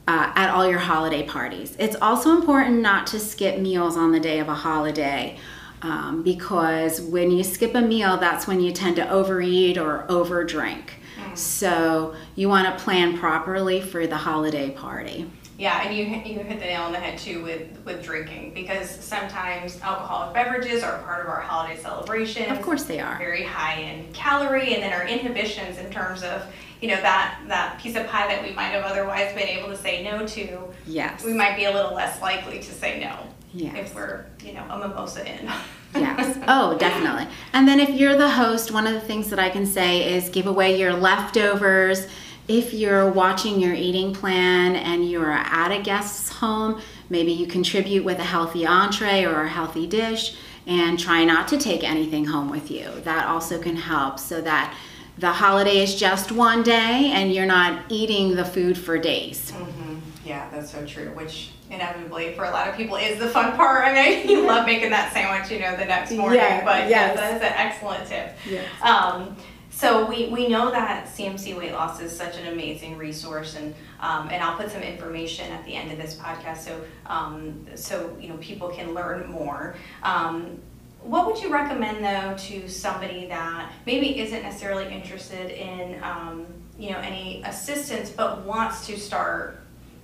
uh, 0.08 0.32
at 0.34 0.48
all 0.48 0.66
your 0.66 0.78
holiday 0.78 1.22
parties. 1.22 1.76
It's 1.78 1.94
also 2.00 2.34
important 2.34 2.80
not 2.80 3.06
to 3.08 3.20
skip 3.20 3.60
meals 3.60 3.94
on 3.94 4.10
the 4.10 4.18
day 4.18 4.38
of 4.38 4.48
a 4.48 4.54
holiday 4.54 5.36
um, 5.82 6.22
because 6.22 7.02
when 7.02 7.30
you 7.30 7.44
skip 7.44 7.74
a 7.74 7.82
meal, 7.82 8.16
that's 8.16 8.46
when 8.46 8.58
you 8.58 8.72
tend 8.72 8.96
to 8.96 9.08
overeat 9.10 9.76
or 9.76 10.06
overdrink. 10.08 10.92
Mm. 11.20 11.36
So 11.36 12.14
you 12.36 12.48
want 12.48 12.66
to 12.66 12.82
plan 12.82 13.18
properly 13.18 13.82
for 13.82 14.06
the 14.06 14.16
holiday 14.16 14.70
party. 14.70 15.30
Yeah, 15.58 15.82
and 15.82 15.96
you 15.96 16.04
you 16.04 16.38
hit 16.38 16.60
the 16.60 16.66
nail 16.66 16.82
on 16.82 16.92
the 16.92 17.00
head 17.00 17.18
too 17.18 17.42
with 17.42 17.68
with 17.84 18.02
drinking 18.04 18.54
because 18.54 18.88
sometimes 18.88 19.80
alcoholic 19.82 20.32
beverages 20.32 20.84
are 20.84 20.98
part 21.02 21.24
of 21.24 21.28
our 21.28 21.40
holiday 21.40 21.76
celebration. 21.82 22.48
Of 22.48 22.62
course 22.62 22.84
they 22.84 23.00
are. 23.00 23.18
Very 23.18 23.42
high 23.42 23.80
in 23.80 24.12
calorie, 24.12 24.74
and 24.74 24.82
then 24.82 24.92
our 24.92 25.04
inhibitions 25.06 25.78
in 25.78 25.90
terms 25.90 26.22
of 26.22 26.46
you 26.80 26.86
know 26.86 27.00
that 27.00 27.40
that 27.48 27.80
piece 27.80 27.96
of 27.96 28.06
pie 28.06 28.28
that 28.28 28.40
we 28.46 28.54
might 28.54 28.68
have 28.68 28.84
otherwise 28.84 29.34
been 29.34 29.48
able 29.48 29.68
to 29.68 29.76
say 29.76 30.04
no 30.04 30.24
to. 30.28 30.62
Yes. 30.86 31.24
We 31.24 31.32
might 31.32 31.56
be 31.56 31.64
a 31.64 31.72
little 31.72 31.92
less 31.92 32.22
likely 32.22 32.60
to 32.60 32.72
say 32.72 33.00
no. 33.00 33.18
Yes. 33.52 33.74
If 33.76 33.94
we're 33.96 34.26
you 34.44 34.52
know 34.52 34.64
a 34.70 34.78
mimosa 34.78 35.26
in. 35.28 35.50
yes. 35.94 36.38
Oh, 36.46 36.78
definitely. 36.78 37.26
And 37.52 37.66
then 37.66 37.80
if 37.80 37.90
you're 37.90 38.16
the 38.16 38.30
host, 38.30 38.70
one 38.70 38.86
of 38.86 38.94
the 38.94 39.00
things 39.00 39.28
that 39.30 39.40
I 39.40 39.50
can 39.50 39.66
say 39.66 40.14
is 40.14 40.28
give 40.28 40.46
away 40.46 40.78
your 40.78 40.92
leftovers. 40.92 42.06
If 42.48 42.72
you're 42.72 43.10
watching 43.10 43.60
your 43.60 43.74
eating 43.74 44.14
plan 44.14 44.74
and 44.74 45.08
you're 45.08 45.30
at 45.30 45.70
a 45.70 45.82
guest's 45.82 46.30
home, 46.30 46.80
maybe 47.10 47.30
you 47.30 47.46
contribute 47.46 48.04
with 48.04 48.18
a 48.18 48.24
healthy 48.24 48.66
entree 48.66 49.24
or 49.24 49.42
a 49.42 49.48
healthy 49.48 49.86
dish 49.86 50.34
and 50.66 50.98
try 50.98 51.24
not 51.24 51.46
to 51.48 51.58
take 51.58 51.84
anything 51.84 52.24
home 52.24 52.50
with 52.50 52.70
you. 52.70 52.90
That 53.04 53.26
also 53.26 53.60
can 53.60 53.76
help 53.76 54.18
so 54.18 54.40
that 54.40 54.74
the 55.18 55.32
holiday 55.32 55.78
is 55.78 55.94
just 55.94 56.32
one 56.32 56.62
day 56.62 57.10
and 57.12 57.34
you're 57.34 57.44
not 57.44 57.82
eating 57.90 58.34
the 58.34 58.46
food 58.46 58.78
for 58.78 58.96
days. 58.96 59.52
Mm-hmm. 59.52 59.98
Yeah, 60.24 60.48
that's 60.50 60.70
so 60.70 60.86
true, 60.86 61.10
which 61.14 61.50
inevitably 61.70 62.32
for 62.34 62.44
a 62.44 62.50
lot 62.50 62.66
of 62.66 62.76
people 62.76 62.96
is 62.96 63.18
the 63.18 63.28
fun 63.28 63.56
part. 63.56 63.84
I 63.84 63.92
mean, 63.92 64.28
you 64.30 64.46
love 64.46 64.64
making 64.64 64.88
that 64.90 65.12
sandwich, 65.12 65.50
you 65.50 65.58
know, 65.58 65.76
the 65.76 65.84
next 65.84 66.12
morning, 66.12 66.38
yeah, 66.38 66.64
but 66.64 66.88
yes. 66.88 67.16
that 67.16 67.36
is 67.36 67.42
an 67.42 67.52
excellent 67.56 68.06
tip. 68.06 68.36
Yes. 68.48 68.66
Um, 68.82 69.36
so 69.78 70.04
we, 70.06 70.26
we 70.26 70.48
know 70.48 70.72
that 70.72 71.06
CMC 71.06 71.56
weight 71.56 71.70
loss 71.70 72.00
is 72.00 72.10
such 72.10 72.36
an 72.36 72.48
amazing 72.48 72.98
resource, 72.98 73.54
and 73.54 73.72
um, 74.00 74.28
and 74.28 74.42
I'll 74.42 74.56
put 74.56 74.72
some 74.72 74.82
information 74.82 75.52
at 75.52 75.64
the 75.64 75.72
end 75.72 75.92
of 75.92 75.98
this 75.98 76.16
podcast 76.16 76.64
so 76.64 76.80
um, 77.06 77.64
so 77.76 78.16
you 78.20 78.28
know 78.28 78.36
people 78.38 78.70
can 78.70 78.92
learn 78.92 79.30
more. 79.30 79.76
Um, 80.02 80.58
what 81.02 81.26
would 81.26 81.40
you 81.40 81.52
recommend 81.52 82.04
though 82.04 82.36
to 82.46 82.68
somebody 82.68 83.28
that 83.28 83.70
maybe 83.86 84.18
isn't 84.18 84.42
necessarily 84.42 84.92
interested 84.92 85.52
in 85.52 86.02
um, 86.02 86.44
you 86.76 86.90
know 86.90 86.98
any 86.98 87.40
assistance 87.44 88.10
but 88.10 88.44
wants 88.44 88.84
to 88.88 88.98
start 88.98 89.60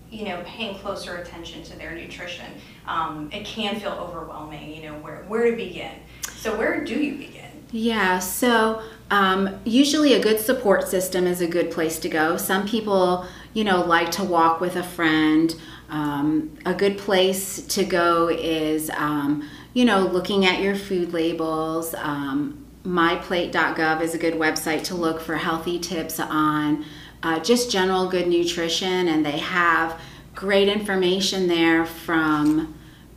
you 0.09 0.25
know 0.25 0.41
paying 0.47 0.77
closer 0.77 1.17
attention 1.17 1.65
to 1.65 1.77
their 1.77 1.97
nutrition? 1.97 2.47
Um, 2.87 3.29
it 3.33 3.45
can 3.45 3.81
feel 3.81 3.91
overwhelming. 3.91 4.73
You 4.73 4.83
know 4.85 4.95
where 4.99 5.25
where 5.27 5.51
to 5.51 5.57
begin. 5.57 5.95
So 6.37 6.57
where 6.57 6.85
do 6.85 6.95
you 6.95 7.17
begin? 7.19 7.45
Yeah, 7.77 8.21
so 8.21 8.83
um, 9.15 9.61
usually 9.65 10.15
a 10.15 10.21
good 10.21 10.41
support 10.41 10.89
system 10.89 11.29
is 11.29 11.41
a 11.41 11.47
good 11.47 11.71
place 11.71 12.01
to 12.01 12.09
go. 12.09 12.37
Some 12.37 12.67
people, 12.67 13.27
you 13.53 13.63
know, 13.63 13.85
like 13.85 14.11
to 14.13 14.25
walk 14.25 14.61
with 14.61 14.75
a 14.75 14.83
friend. 14.83 15.55
Um, 15.89 16.59
a 16.67 16.75
good 16.75 16.99
place 16.99 17.65
to 17.69 17.85
go 17.85 18.29
is 18.29 18.91
um, 18.91 19.49
you 19.73 19.85
know, 19.85 20.01
looking 20.01 20.47
at 20.47 20.61
your 20.61 20.75
food 20.75 21.13
labels. 21.13 21.95
Um, 21.95 22.67
myplate.gov 22.85 24.01
is 24.01 24.15
a 24.15 24.19
good 24.19 24.35
website 24.35 24.83
to 24.85 24.97
look 24.97 25.21
for 25.21 25.37
healthy 25.37 25.79
tips 25.79 26.19
on 26.19 26.85
uh, 27.23 27.39
just 27.39 27.71
general 27.71 28.09
good 28.09 28.27
nutrition, 28.27 29.07
and 29.09 29.25
they 29.25 29.39
have 29.39 30.01
great 30.35 30.69
information 30.69 31.47
there 31.47 31.87
from 31.87 32.75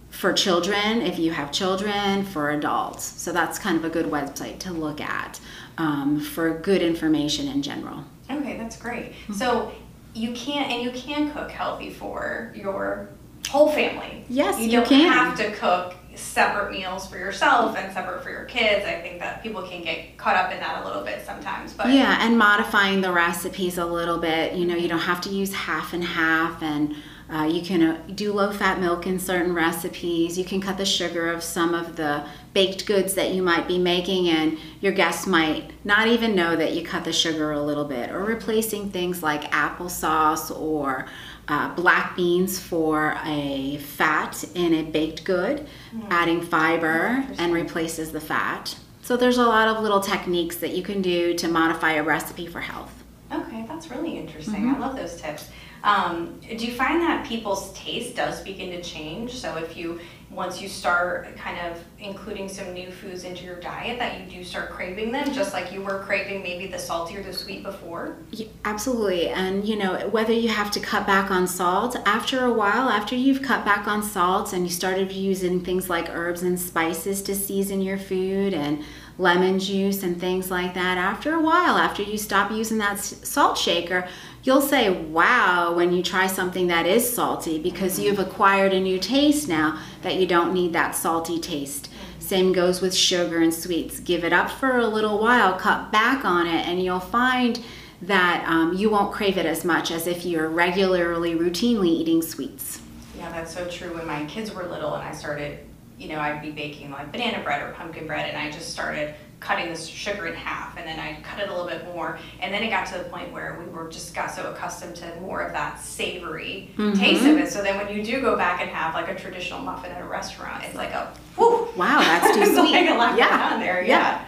for 0.09 0.31
children 0.33 1.01
if 1.01 1.19
you 1.19 1.31
have 1.31 1.51
children 1.51 2.23
for 2.23 2.49
adults 2.49 3.03
so 3.03 3.31
that's 3.31 3.59
kind 3.59 3.77
of 3.77 3.85
a 3.85 3.89
good 3.89 4.07
website 4.07 4.57
to 4.57 4.71
look 4.71 4.99
at 4.99 5.39
um, 5.77 6.19
for 6.19 6.59
good 6.59 6.81
information 6.81 7.47
in 7.47 7.61
general 7.61 8.03
okay 8.29 8.57
that's 8.57 8.77
great 8.77 9.11
mm-hmm. 9.11 9.33
so 9.33 9.71
you 10.13 10.33
can 10.33 10.69
and 10.71 10.81
you 10.81 10.91
can 10.91 11.31
cook 11.31 11.51
healthy 11.51 11.91
for 11.91 12.51
your 12.55 13.09
whole 13.49 13.71
family 13.71 14.25
yes 14.29 14.57
you, 14.59 14.65
you 14.65 14.71
don't 14.71 14.87
can. 14.87 15.11
have 15.11 15.37
to 15.37 15.51
cook 15.51 15.95
separate 16.17 16.71
meals 16.71 17.07
for 17.07 17.17
yourself 17.17 17.77
and 17.77 17.93
separate 17.93 18.23
for 18.23 18.29
your 18.29 18.45
kids. 18.45 18.85
I 18.85 18.99
think 19.01 19.19
that 19.19 19.43
people 19.43 19.61
can 19.61 19.83
get 19.83 20.17
caught 20.17 20.35
up 20.35 20.51
in 20.51 20.59
that 20.59 20.83
a 20.83 20.87
little 20.87 21.03
bit 21.03 21.25
sometimes. 21.25 21.73
But 21.73 21.89
yeah, 21.89 22.17
and 22.21 22.37
modifying 22.37 23.01
the 23.01 23.11
recipes 23.11 23.77
a 23.77 23.85
little 23.85 24.17
bit. 24.17 24.53
You 24.53 24.65
know, 24.65 24.75
you 24.75 24.87
don't 24.87 24.99
have 24.99 25.21
to 25.21 25.29
use 25.29 25.53
half 25.53 25.93
and 25.93 26.03
half, 26.03 26.61
and 26.61 26.95
uh, 27.29 27.43
you 27.43 27.61
can 27.61 27.81
uh, 27.81 28.01
do 28.15 28.31
low 28.31 28.51
fat 28.51 28.79
milk 28.79 29.05
in 29.05 29.19
certain 29.19 29.53
recipes. 29.53 30.37
You 30.37 30.45
can 30.45 30.61
cut 30.61 30.77
the 30.77 30.85
sugar 30.85 31.31
of 31.31 31.43
some 31.43 31.73
of 31.73 31.95
the 31.95 32.25
baked 32.53 32.85
goods 32.85 33.15
that 33.15 33.33
you 33.33 33.43
might 33.43 33.67
be 33.67 33.77
making, 33.77 34.29
and 34.29 34.57
your 34.79 34.93
guests 34.93 35.27
might 35.27 35.71
not 35.83 36.07
even 36.07 36.35
know 36.35 36.55
that 36.55 36.73
you 36.73 36.83
cut 36.83 37.03
the 37.03 37.13
sugar 37.13 37.51
a 37.51 37.61
little 37.61 37.85
bit, 37.85 38.11
or 38.11 38.23
replacing 38.23 38.91
things 38.91 39.21
like 39.21 39.51
applesauce 39.51 40.57
or 40.57 41.07
uh, 41.49 41.73
black 41.75 42.15
beans 42.15 42.59
for 42.59 43.17
a 43.25 43.77
fat 43.77 44.43
in 44.55 44.73
a 44.73 44.83
baked 44.83 45.23
good, 45.23 45.67
mm. 45.93 46.07
adding 46.09 46.41
fiber 46.41 47.25
and 47.37 47.53
replaces 47.53 48.11
the 48.11 48.21
fat. 48.21 48.75
So 49.01 49.15
there's 49.15 49.37
a 49.37 49.45
lot 49.45 49.69
of 49.69 49.81
little 49.81 50.01
techniques 50.01 50.57
that 50.57 50.75
you 50.75 50.83
can 50.83 51.01
do 51.01 51.33
to 51.35 51.47
modify 51.47 51.93
a 51.93 52.03
recipe 52.03 52.47
for 52.47 52.59
health. 52.59 53.03
Okay, 53.31 53.65
that's 53.67 53.89
really 53.89 54.17
interesting. 54.17 54.55
Mm-hmm. 54.55 54.75
I 54.75 54.87
love 54.87 54.95
those 54.95 55.21
tips. 55.21 55.49
Um, 55.87 56.41
do 56.41 56.65
you 56.65 56.73
find 56.73 57.01
that 57.01 57.25
people's 57.25 57.71
taste 57.71 58.17
does 58.17 58.41
begin 58.43 58.71
to 58.71 58.81
change? 58.81 59.33
So 59.33 59.55
if 59.55 59.77
you 59.77 59.99
once 60.29 60.61
you 60.61 60.67
start 60.67 61.33
kind 61.37 61.57
of 61.59 61.81
including 61.99 62.49
some 62.49 62.73
new 62.73 62.91
foods 62.91 63.23
into 63.23 63.45
your 63.45 63.59
diet 63.61 63.97
that 63.97 64.19
you 64.19 64.25
do 64.25 64.43
start 64.43 64.69
craving 64.69 65.09
them 65.09 65.33
just 65.33 65.53
like 65.53 65.71
you 65.71 65.81
were 65.81 66.03
craving 66.03 66.43
maybe 66.43 66.67
the 66.67 66.77
salty 66.77 67.15
or 67.15 67.23
the 67.23 67.31
sweet 67.31 67.63
before 67.63 68.17
yeah, 68.31 68.45
absolutely 68.65 69.29
and 69.29 69.65
you 69.65 69.77
know 69.77 69.95
whether 70.09 70.33
you 70.33 70.49
have 70.49 70.69
to 70.69 70.81
cut 70.81 71.07
back 71.07 71.31
on 71.31 71.47
salt 71.47 71.95
after 72.05 72.43
a 72.43 72.51
while 72.51 72.89
after 72.89 73.15
you've 73.15 73.41
cut 73.41 73.63
back 73.63 73.87
on 73.87 74.03
salt 74.03 74.51
and 74.51 74.65
you 74.65 74.69
started 74.69 75.11
using 75.13 75.63
things 75.63 75.89
like 75.89 76.09
herbs 76.09 76.43
and 76.43 76.59
spices 76.59 77.21
to 77.21 77.33
season 77.33 77.81
your 77.81 77.97
food 77.97 78.53
and 78.53 78.83
lemon 79.17 79.57
juice 79.57 80.03
and 80.03 80.19
things 80.19 80.51
like 80.51 80.73
that 80.73 80.97
after 80.97 81.33
a 81.33 81.41
while 81.41 81.77
after 81.77 82.03
you 82.03 82.17
stop 82.17 82.51
using 82.51 82.77
that 82.77 82.99
salt 82.99 83.57
shaker 83.57 84.07
you'll 84.47 84.61
say 84.61 84.89
wow 84.89 85.73
when 85.73 85.91
you 85.91 86.01
try 86.01 86.25
something 86.25 86.67
that 86.67 86.85
is 86.85 87.13
salty 87.13 87.59
because 87.59 87.99
you've 87.99 88.17
acquired 88.17 88.73
a 88.73 88.79
new 88.79 88.97
taste 88.97 89.49
now 89.49 89.77
that 90.03 90.15
you 90.15 90.25
don't 90.25 90.53
need 90.53 90.71
that 90.71 90.95
salty 90.95 91.37
taste. 91.37 91.89
Same 92.17 92.53
goes 92.53 92.79
with 92.79 92.95
sugar 92.95 93.41
and 93.41 93.53
sweets. 93.53 93.99
Give 93.99 94.23
it 94.23 94.31
up 94.31 94.49
for 94.49 94.77
a 94.77 94.87
little 94.87 95.19
while, 95.19 95.59
cut 95.59 95.91
back 95.91 96.23
on 96.23 96.47
it, 96.47 96.65
and 96.65 96.81
you'll 96.81 97.01
find 97.01 97.61
that 98.01 98.47
um, 98.47 98.73
you 98.73 98.89
won't 98.89 99.11
crave 99.11 99.37
it 99.37 99.45
as 99.45 99.65
much 99.65 99.91
as 99.91 100.07
if 100.07 100.25
you're 100.25 100.47
regularly, 100.47 101.35
routinely 101.35 101.89
eating 101.89 102.21
sweets. 102.21 102.79
Yeah, 103.17 103.29
that's 103.31 103.53
so 103.53 103.67
true. 103.67 103.93
When 103.95 104.07
my 104.07 104.23
kids 104.27 104.53
were 104.53 104.63
little 104.63 104.93
and 104.93 105.03
I 105.03 105.11
started, 105.11 105.59
you 105.97 106.07
know, 106.07 106.19
I'd 106.19 106.41
be 106.41 106.51
baking 106.51 106.91
like 106.91 107.11
banana 107.11 107.43
bread 107.43 107.61
or 107.63 107.73
pumpkin 107.73 108.07
bread, 108.07 108.29
and 108.29 108.37
I 108.37 108.49
just 108.49 108.69
started 108.69 109.13
cutting 109.39 109.71
the 109.71 109.79
sugar 109.79 110.25
in 110.25 110.33
half 110.33 110.77
and 110.77 110.87
then 110.87 110.99
I 110.99 111.21
cut 111.21 111.39
it 111.39 111.49
a 111.49 111.51
little 111.51 111.67
bit 111.67 111.85
more 111.85 112.17
and 112.41 112.51
then 112.51 112.63
it 112.63 112.69
got 112.69 112.87
to 112.87 112.97
the 112.97 113.03
point 113.05 113.31
where 113.31 113.61
we 113.63 113.71
were 113.71 113.87
just 113.87 114.15
got 114.15 114.31
so 114.31 114.51
accustomed 114.51 114.95
to 114.97 115.21
more 115.21 115.41
of 115.41 115.53
that 115.53 115.79
savory 115.79 116.71
mm-hmm. 116.75 116.99
taste 116.99 117.23
of 117.23 117.37
it 117.37 117.49
so 117.49 117.61
then 117.61 117.77
when 117.77 117.95
you 117.95 118.03
do 118.03 118.19
go 118.19 118.35
back 118.35 118.61
and 118.61 118.69
have 118.69 118.95
like 118.95 119.09
a 119.09 119.15
traditional 119.15 119.59
muffin 119.59 119.91
at 119.91 120.01
a 120.01 120.07
restaurant 120.07 120.63
it's 120.63 120.75
like 120.75 120.91
a 120.91 121.13
whew, 121.35 121.67
wow 121.77 121.99
that's 121.99 122.35
too 122.37 122.45
sweet 122.45 122.71
like 122.71 122.89
a 122.89 122.95
lot 122.95 123.17
yeah. 123.17 123.51
on 123.53 123.59
there 123.59 123.83
yeah, 123.83 124.19
yeah. 124.19 124.25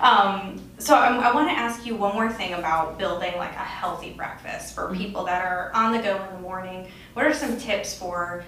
Um, 0.00 0.60
so 0.78 0.94
I, 0.94 1.14
I 1.14 1.34
want 1.34 1.48
to 1.48 1.54
ask 1.54 1.84
you 1.84 1.94
one 1.94 2.14
more 2.14 2.32
thing 2.32 2.54
about 2.54 2.98
building 2.98 3.36
like 3.36 3.52
a 3.52 3.58
healthy 3.58 4.12
breakfast 4.12 4.74
for 4.74 4.84
mm-hmm. 4.84 4.96
people 4.96 5.24
that 5.24 5.42
are 5.44 5.70
on 5.74 5.92
the 5.92 6.02
go 6.02 6.22
in 6.22 6.34
the 6.34 6.40
morning 6.40 6.86
what 7.14 7.24
are 7.24 7.32
some 7.32 7.58
tips 7.58 7.96
for 7.96 8.44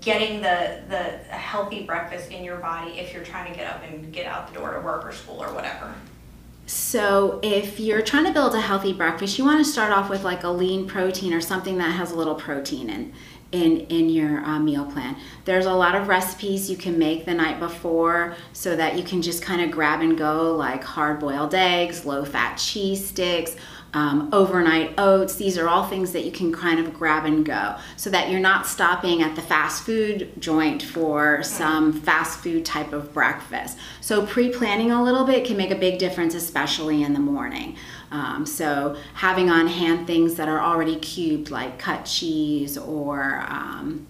getting 0.00 0.40
the 0.40 0.80
the 0.88 1.02
healthy 1.34 1.84
breakfast 1.84 2.30
in 2.30 2.44
your 2.44 2.56
body 2.56 2.92
if 2.92 3.12
you're 3.12 3.24
trying 3.24 3.50
to 3.50 3.58
get 3.58 3.72
up 3.72 3.82
and 3.82 4.12
get 4.12 4.26
out 4.26 4.48
the 4.48 4.58
door 4.58 4.74
to 4.74 4.80
work 4.80 5.04
or 5.04 5.12
school 5.12 5.42
or 5.42 5.52
whatever. 5.52 5.92
So, 6.68 7.38
if 7.44 7.78
you're 7.78 8.02
trying 8.02 8.24
to 8.24 8.32
build 8.32 8.54
a 8.56 8.60
healthy 8.60 8.92
breakfast, 8.92 9.38
you 9.38 9.44
want 9.44 9.64
to 9.64 9.70
start 9.70 9.92
off 9.92 10.10
with 10.10 10.24
like 10.24 10.42
a 10.42 10.48
lean 10.48 10.88
protein 10.88 11.32
or 11.32 11.40
something 11.40 11.78
that 11.78 11.92
has 11.92 12.10
a 12.10 12.16
little 12.16 12.34
protein 12.34 12.90
in 12.90 13.12
in 13.52 13.82
in 13.82 14.08
your 14.08 14.44
uh, 14.44 14.58
meal 14.58 14.84
plan. 14.84 15.16
There's 15.44 15.66
a 15.66 15.72
lot 15.72 15.94
of 15.94 16.08
recipes 16.08 16.68
you 16.68 16.76
can 16.76 16.98
make 16.98 17.24
the 17.24 17.34
night 17.34 17.60
before 17.60 18.34
so 18.52 18.74
that 18.74 18.96
you 18.96 19.04
can 19.04 19.22
just 19.22 19.42
kind 19.42 19.60
of 19.60 19.70
grab 19.70 20.00
and 20.00 20.18
go, 20.18 20.56
like 20.56 20.82
hard 20.82 21.20
boiled 21.20 21.54
eggs, 21.54 22.04
low 22.04 22.24
fat 22.24 22.56
cheese 22.56 23.06
sticks 23.06 23.54
um, 23.94 24.28
overnight 24.32 24.94
oats. 24.98 25.36
These 25.36 25.56
are 25.58 25.68
all 25.68 25.86
things 25.86 26.12
that 26.12 26.24
you 26.24 26.32
can 26.32 26.52
kind 26.52 26.78
of 26.78 26.92
grab 26.92 27.24
and 27.24 27.44
go 27.44 27.76
so 27.96 28.10
that 28.10 28.30
you're 28.30 28.40
not 28.40 28.66
stopping 28.66 29.22
at 29.22 29.36
the 29.36 29.42
fast 29.42 29.84
food 29.84 30.32
joint 30.38 30.82
for 30.82 31.42
some 31.42 31.92
fast 31.92 32.40
food 32.40 32.64
type 32.64 32.92
of 32.92 33.12
breakfast. 33.14 33.78
So, 34.00 34.26
pre 34.26 34.50
planning 34.50 34.90
a 34.90 35.02
little 35.02 35.24
bit 35.24 35.46
can 35.46 35.56
make 35.56 35.70
a 35.70 35.76
big 35.76 35.98
difference, 35.98 36.34
especially 36.34 37.02
in 37.02 37.14
the 37.14 37.20
morning. 37.20 37.76
Um, 38.10 38.46
so, 38.46 38.96
having 39.14 39.50
on 39.50 39.66
hand 39.66 40.06
things 40.06 40.34
that 40.34 40.48
are 40.48 40.60
already 40.60 40.96
cubed, 40.96 41.50
like 41.50 41.78
cut 41.78 42.04
cheese 42.04 42.76
or 42.76 43.44
um, 43.48 44.06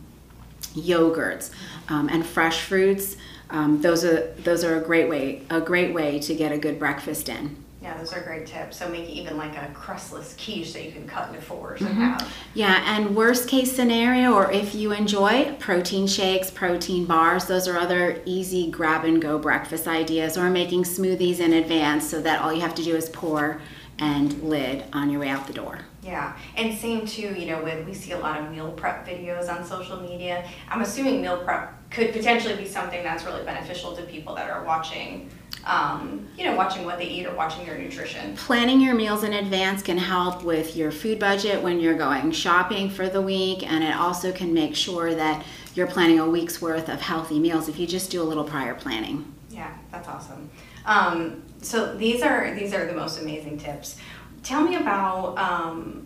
yogurts 0.74 1.50
um, 1.88 2.08
and 2.08 2.24
fresh 2.24 2.62
fruits. 2.62 3.16
Um, 3.48 3.80
those 3.80 4.04
are 4.04 4.32
those 4.38 4.64
are 4.64 4.76
a 4.76 4.80
great 4.80 5.08
way 5.08 5.42
a 5.50 5.60
great 5.60 5.94
way 5.94 6.18
to 6.20 6.34
get 6.34 6.52
a 6.52 6.58
good 6.58 6.78
breakfast 6.78 7.28
in. 7.28 7.56
Yeah, 7.82 7.96
those 7.98 8.12
are 8.12 8.20
great 8.22 8.46
tips. 8.46 8.78
So 8.78 8.88
make 8.88 9.08
even 9.08 9.36
like 9.36 9.56
a 9.56 9.70
crustless 9.74 10.34
quiche 10.34 10.72
that 10.72 10.84
you 10.84 10.92
can 10.92 11.06
cut 11.06 11.28
into 11.28 11.40
4s 11.40 11.80
and 11.80 11.88
mm-hmm. 11.88 12.02
have. 12.02 12.34
Yeah, 12.54 12.82
and 12.96 13.14
worst 13.14 13.48
case 13.48 13.74
scenario, 13.74 14.32
or 14.32 14.50
if 14.50 14.74
you 14.74 14.92
enjoy 14.92 15.54
protein 15.58 16.06
shakes, 16.06 16.50
protein 16.50 17.04
bars, 17.04 17.44
those 17.46 17.68
are 17.68 17.78
other 17.78 18.22
easy 18.24 18.70
grab 18.70 19.04
and 19.04 19.20
go 19.20 19.38
breakfast 19.38 19.86
ideas, 19.86 20.38
or 20.38 20.48
making 20.48 20.84
smoothies 20.84 21.38
in 21.38 21.52
advance 21.52 22.08
so 22.08 22.20
that 22.22 22.40
all 22.40 22.52
you 22.52 22.62
have 22.62 22.74
to 22.76 22.82
do 22.82 22.96
is 22.96 23.10
pour 23.10 23.60
and 23.98 24.42
lid 24.42 24.84
on 24.92 25.10
your 25.10 25.20
way 25.20 25.28
out 25.28 25.46
the 25.46 25.52
door. 25.52 25.80
Yeah, 26.02 26.36
and 26.56 26.76
same 26.76 27.06
too, 27.06 27.34
you 27.34 27.46
know, 27.46 27.62
with 27.62 27.84
we 27.86 27.92
see 27.92 28.12
a 28.12 28.18
lot 28.18 28.40
of 28.40 28.50
meal 28.50 28.70
prep 28.72 29.06
videos 29.06 29.52
on 29.52 29.64
social 29.64 30.00
media. 30.00 30.48
I'm 30.68 30.80
assuming 30.80 31.20
meal 31.20 31.42
prep 31.42 31.90
could 31.90 32.12
potentially 32.12 32.56
be 32.56 32.66
something 32.66 33.02
that's 33.02 33.24
really 33.24 33.44
beneficial 33.44 33.94
to 33.96 34.02
people 34.02 34.34
that 34.36 34.48
are 34.48 34.64
watching 34.64 35.30
um, 35.66 36.28
you 36.38 36.44
know, 36.44 36.54
watching 36.54 36.84
what 36.84 36.98
they 36.98 37.06
eat 37.06 37.26
or 37.26 37.34
watching 37.34 37.66
their 37.66 37.76
nutrition. 37.76 38.36
Planning 38.36 38.80
your 38.80 38.94
meals 38.94 39.24
in 39.24 39.32
advance 39.32 39.82
can 39.82 39.98
help 39.98 40.44
with 40.44 40.76
your 40.76 40.92
food 40.92 41.18
budget 41.18 41.60
when 41.60 41.80
you're 41.80 41.96
going 41.96 42.30
shopping 42.30 42.88
for 42.88 43.08
the 43.08 43.20
week, 43.20 43.68
and 43.68 43.82
it 43.82 43.94
also 43.94 44.32
can 44.32 44.54
make 44.54 44.76
sure 44.76 45.14
that 45.14 45.44
you're 45.74 45.88
planning 45.88 46.20
a 46.20 46.28
week's 46.28 46.62
worth 46.62 46.88
of 46.88 47.00
healthy 47.00 47.38
meals 47.40 47.68
if 47.68 47.78
you 47.78 47.86
just 47.86 48.10
do 48.10 48.22
a 48.22 48.24
little 48.24 48.44
prior 48.44 48.74
planning. 48.74 49.32
Yeah, 49.50 49.76
that's 49.90 50.08
awesome. 50.08 50.48
Um, 50.84 51.42
so 51.60 51.96
these 51.96 52.22
are 52.22 52.54
these 52.54 52.72
are 52.72 52.86
the 52.86 52.94
most 52.94 53.20
amazing 53.20 53.58
tips. 53.58 53.98
Tell 54.44 54.62
me 54.62 54.76
about 54.76 55.36
um, 55.36 56.05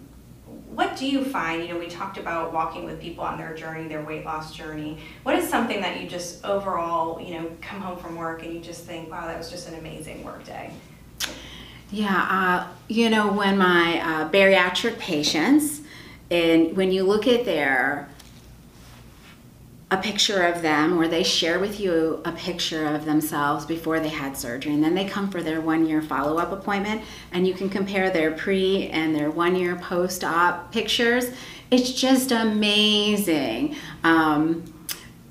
what 0.75 0.97
do 0.97 1.07
you 1.09 1.25
find? 1.25 1.63
You 1.63 1.69
know, 1.69 1.79
we 1.79 1.89
talked 1.89 2.17
about 2.17 2.53
walking 2.53 2.85
with 2.85 3.01
people 3.01 3.25
on 3.25 3.37
their 3.37 3.55
journey, 3.55 3.89
their 3.89 4.03
weight 4.03 4.25
loss 4.25 4.55
journey. 4.55 4.99
What 5.25 5.35
is 5.35 5.49
something 5.49 5.81
that 5.81 6.01
you 6.01 6.09
just 6.09 6.45
overall, 6.45 7.21
you 7.21 7.35
know, 7.35 7.51
come 7.61 7.81
home 7.81 7.99
from 7.99 8.17
work 8.17 8.45
and 8.45 8.55
you 8.55 8.61
just 8.61 8.85
think, 8.85 9.11
wow, 9.11 9.27
that 9.27 9.37
was 9.37 9.51
just 9.51 9.69
an 9.69 9.75
amazing 9.75 10.25
work 10.25 10.45
day? 10.45 10.71
Yeah, 11.91 12.27
uh, 12.31 12.69
you 12.87 13.11
know, 13.11 13.33
when 13.33 13.59
my 13.59 14.01
uh, 14.01 14.31
bariatric 14.31 14.99
patients, 14.99 15.81
and 16.31 16.77
when 16.77 16.93
you 16.93 17.03
look 17.03 17.27
at 17.27 17.45
their 17.45 18.09
a 19.91 19.97
picture 19.97 20.43
of 20.45 20.63
them 20.63 20.99
or 20.99 21.09
they 21.09 21.25
share 21.25 21.59
with 21.59 21.81
you 21.81 22.21
a 22.25 22.33
picture 22.33 22.87
of 22.87 23.05
themselves 23.05 23.67
before 23.67 23.99
they 23.99 24.09
had 24.09 24.37
surgery. 24.37 24.73
And 24.73 24.85
then 24.85 24.95
they 24.95 25.05
come 25.05 25.29
for 25.29 25.43
their 25.43 25.61
one 25.61 25.85
year 25.87 26.01
follow 26.01 26.39
up 26.39 26.53
appointment 26.53 27.03
and 27.33 27.47
you 27.47 27.55
can 27.55 27.69
compare 27.69 28.09
their 28.09 28.31
pre 28.31 28.89
and 28.89 29.15
their 29.15 29.31
one 29.31 29.57
year 29.57 29.75
post 29.77 30.23
op 30.23 30.71
pictures. 30.71 31.33
It's 31.73 31.93
just 31.93 32.31
amazing. 32.31 33.77
Um, 34.05 34.63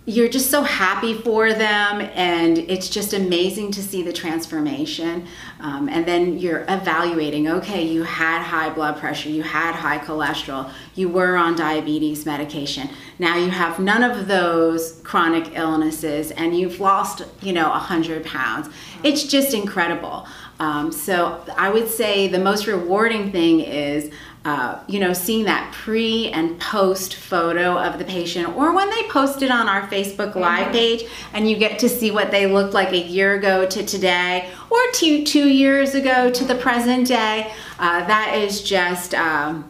you're 0.09 0.27
just 0.27 0.49
so 0.49 0.63
happy 0.63 1.13
for 1.13 1.53
them 1.53 2.01
and 2.15 2.57
it's 2.57 2.89
just 2.89 3.13
amazing 3.13 3.69
to 3.69 3.83
see 3.83 4.01
the 4.01 4.11
transformation. 4.11 5.27
Um, 5.59 5.87
and 5.87 6.03
then 6.03 6.39
you're 6.39 6.65
evaluating 6.67 7.47
okay 7.47 7.83
you 7.85 8.01
had 8.01 8.41
high 8.41 8.71
blood 8.71 8.97
pressure 8.97 9.29
you 9.29 9.43
had 9.43 9.73
high 9.73 9.99
cholesterol 9.99 10.71
you 10.95 11.09
were 11.09 11.37
on 11.37 11.55
diabetes 11.55 12.25
medication. 12.25 12.89
Now 13.19 13.37
you 13.37 13.51
have 13.51 13.77
none 13.77 14.01
of 14.01 14.27
those 14.27 14.99
chronic 15.03 15.55
illnesses 15.55 16.31
and 16.31 16.57
you've 16.57 16.79
lost 16.79 17.21
you 17.43 17.53
know 17.53 17.69
100 17.69 18.25
pounds. 18.25 18.67
It's 19.03 19.23
just 19.23 19.53
incredible. 19.53 20.27
Um, 20.59 20.91
so 20.91 21.41
i 21.55 21.69
would 21.69 21.87
say 21.87 22.27
the 22.27 22.39
most 22.39 22.67
rewarding 22.67 23.31
thing 23.31 23.61
is 23.61 24.11
uh, 24.45 24.79
you 24.87 24.99
know, 24.99 25.11
seeing 25.11 25.45
that 25.45 25.73
pre 25.73 26.29
and 26.29 26.59
post 26.59 27.15
photo 27.15 27.77
of 27.77 27.99
the 27.99 28.05
patient, 28.05 28.55
or 28.55 28.73
when 28.73 28.89
they 28.89 29.03
post 29.09 29.41
it 29.41 29.51
on 29.51 29.67
our 29.67 29.87
Facebook 29.87 30.35
Live 30.35 30.65
mm-hmm. 30.65 30.71
page, 30.71 31.03
and 31.33 31.49
you 31.49 31.57
get 31.57 31.79
to 31.79 31.89
see 31.89 32.09
what 32.09 32.31
they 32.31 32.47
looked 32.47 32.73
like 32.73 32.93
a 32.93 32.97
year 32.97 33.35
ago 33.35 33.65
to 33.65 33.85
today, 33.85 34.49
or 34.69 34.79
two 34.93 35.25
two 35.25 35.47
years 35.49 35.93
ago 35.93 36.31
to 36.31 36.45
the 36.45 36.55
present 36.55 37.07
day. 37.07 37.51
Uh, 37.77 38.05
that 38.05 38.35
is 38.35 38.63
just. 38.63 39.13
Um, 39.13 39.69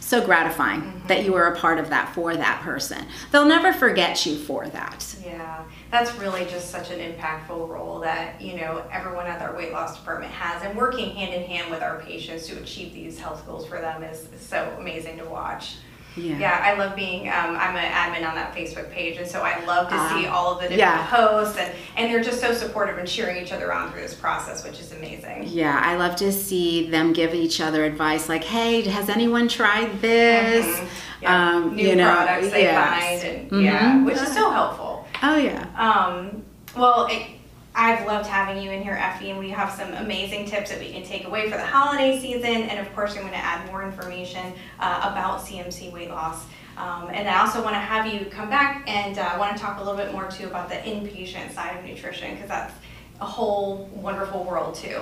so 0.00 0.22
gratifying 0.22 0.82
mm-hmm. 0.82 1.06
that 1.06 1.24
you 1.24 1.32
were 1.32 1.46
a 1.46 1.56
part 1.56 1.78
of 1.78 1.88
that 1.88 2.14
for 2.14 2.36
that 2.36 2.60
person. 2.60 3.06
They'll 3.30 3.46
never 3.46 3.72
forget 3.72 4.26
you 4.26 4.36
for 4.36 4.68
that. 4.68 5.16
Yeah, 5.24 5.64
that's 5.92 6.16
really 6.16 6.46
just 6.46 6.70
such 6.70 6.90
an 6.90 6.98
impactful 6.98 7.68
role 7.68 8.00
that 8.00 8.40
you 8.40 8.56
know 8.56 8.82
everyone 8.90 9.26
at 9.26 9.42
our 9.42 9.54
weight 9.54 9.72
loss 9.72 9.98
department 9.98 10.32
has, 10.32 10.62
and 10.62 10.76
working 10.76 11.14
hand 11.14 11.34
in 11.34 11.42
hand 11.44 11.70
with 11.70 11.82
our 11.82 12.00
patients 12.00 12.46
to 12.48 12.58
achieve 12.58 12.94
these 12.94 13.20
health 13.20 13.46
goals 13.46 13.66
for 13.66 13.78
them 13.78 14.02
is, 14.02 14.26
is 14.32 14.40
so 14.40 14.74
amazing 14.80 15.18
to 15.18 15.24
watch. 15.26 15.76
Yeah. 16.16 16.38
yeah, 16.38 16.60
I 16.62 16.74
love 16.78 16.94
being. 16.94 17.28
Um, 17.28 17.56
I'm 17.56 17.74
an 17.76 17.90
admin 17.90 18.28
on 18.28 18.34
that 18.34 18.54
Facebook 18.54 18.90
page, 18.90 19.16
and 19.16 19.26
so 19.26 19.40
I 19.42 19.64
love 19.64 19.88
to 19.88 19.94
uh, 19.94 20.14
see 20.14 20.26
all 20.26 20.52
of 20.52 20.58
the 20.58 20.68
different 20.68 20.78
yeah. 20.78 21.06
posts, 21.08 21.58
and 21.58 21.72
and 21.96 22.12
they're 22.12 22.22
just 22.22 22.40
so 22.40 22.54
supportive 22.54 22.96
and 22.98 23.06
cheering 23.06 23.42
each 23.42 23.52
other 23.52 23.72
on 23.72 23.92
through 23.92 24.02
this 24.02 24.14
process, 24.14 24.64
which 24.64 24.80
is 24.80 24.92
amazing. 24.92 25.44
Yeah, 25.46 25.78
I 25.82 25.96
love 25.96 26.16
to 26.16 26.32
see 26.32 26.88
them 26.88 27.12
give 27.12 27.34
each 27.34 27.60
other 27.60 27.84
advice, 27.84 28.30
like, 28.30 28.44
"Hey, 28.44 28.82
has 28.82 29.10
anyone 29.10 29.46
tried 29.48 30.00
this?" 30.00 30.66
Mm-hmm. 30.66 30.86
Yeah. 31.22 31.50
Um, 31.50 31.76
New 31.76 31.86
you 31.86 31.96
know, 31.96 32.12
products 32.12 32.50
they 32.50 32.62
yes. 32.62 33.22
find, 33.22 33.36
and 33.36 33.50
mm-hmm. 33.50 33.64
yeah, 33.64 34.04
which 34.04 34.16
is 34.16 34.34
so 34.34 34.50
helpful. 34.50 34.91
Oh 35.22 35.36
yeah. 35.36 35.66
Um, 35.76 36.42
well. 36.76 37.06
It, 37.10 37.26
I've 37.74 38.06
loved 38.06 38.28
having 38.28 38.62
you 38.62 38.70
in 38.70 38.82
here, 38.82 38.92
Effie, 38.92 39.30
and 39.30 39.38
we 39.38 39.48
have 39.50 39.72
some 39.72 39.94
amazing 39.94 40.44
tips 40.44 40.70
that 40.70 40.78
we 40.78 40.92
can 40.92 41.02
take 41.02 41.26
away 41.26 41.50
for 41.50 41.56
the 41.56 41.64
holiday 41.64 42.20
season. 42.20 42.44
And 42.44 42.78
of 42.78 42.94
course, 42.94 43.12
I'm 43.16 43.22
going 43.22 43.32
to 43.32 43.38
add 43.38 43.66
more 43.66 43.82
information 43.82 44.52
uh, 44.78 45.10
about 45.10 45.40
CMC 45.40 45.90
weight 45.90 46.10
loss. 46.10 46.44
Um, 46.76 47.08
and 47.10 47.28
I 47.28 47.40
also 47.40 47.62
want 47.62 47.74
to 47.74 47.80
have 47.80 48.06
you 48.06 48.26
come 48.26 48.48
back 48.50 48.88
and 48.88 49.18
uh, 49.18 49.36
want 49.38 49.56
to 49.56 49.62
talk 49.62 49.78
a 49.78 49.82
little 49.82 49.96
bit 49.96 50.12
more 50.12 50.30
too 50.30 50.46
about 50.46 50.68
the 50.68 50.76
inpatient 50.76 51.52
side 51.52 51.78
of 51.78 51.84
nutrition 51.84 52.34
because 52.34 52.48
that's 52.48 52.74
a 53.20 53.26
whole 53.26 53.86
wonderful 53.94 54.44
world 54.44 54.74
too. 54.74 55.00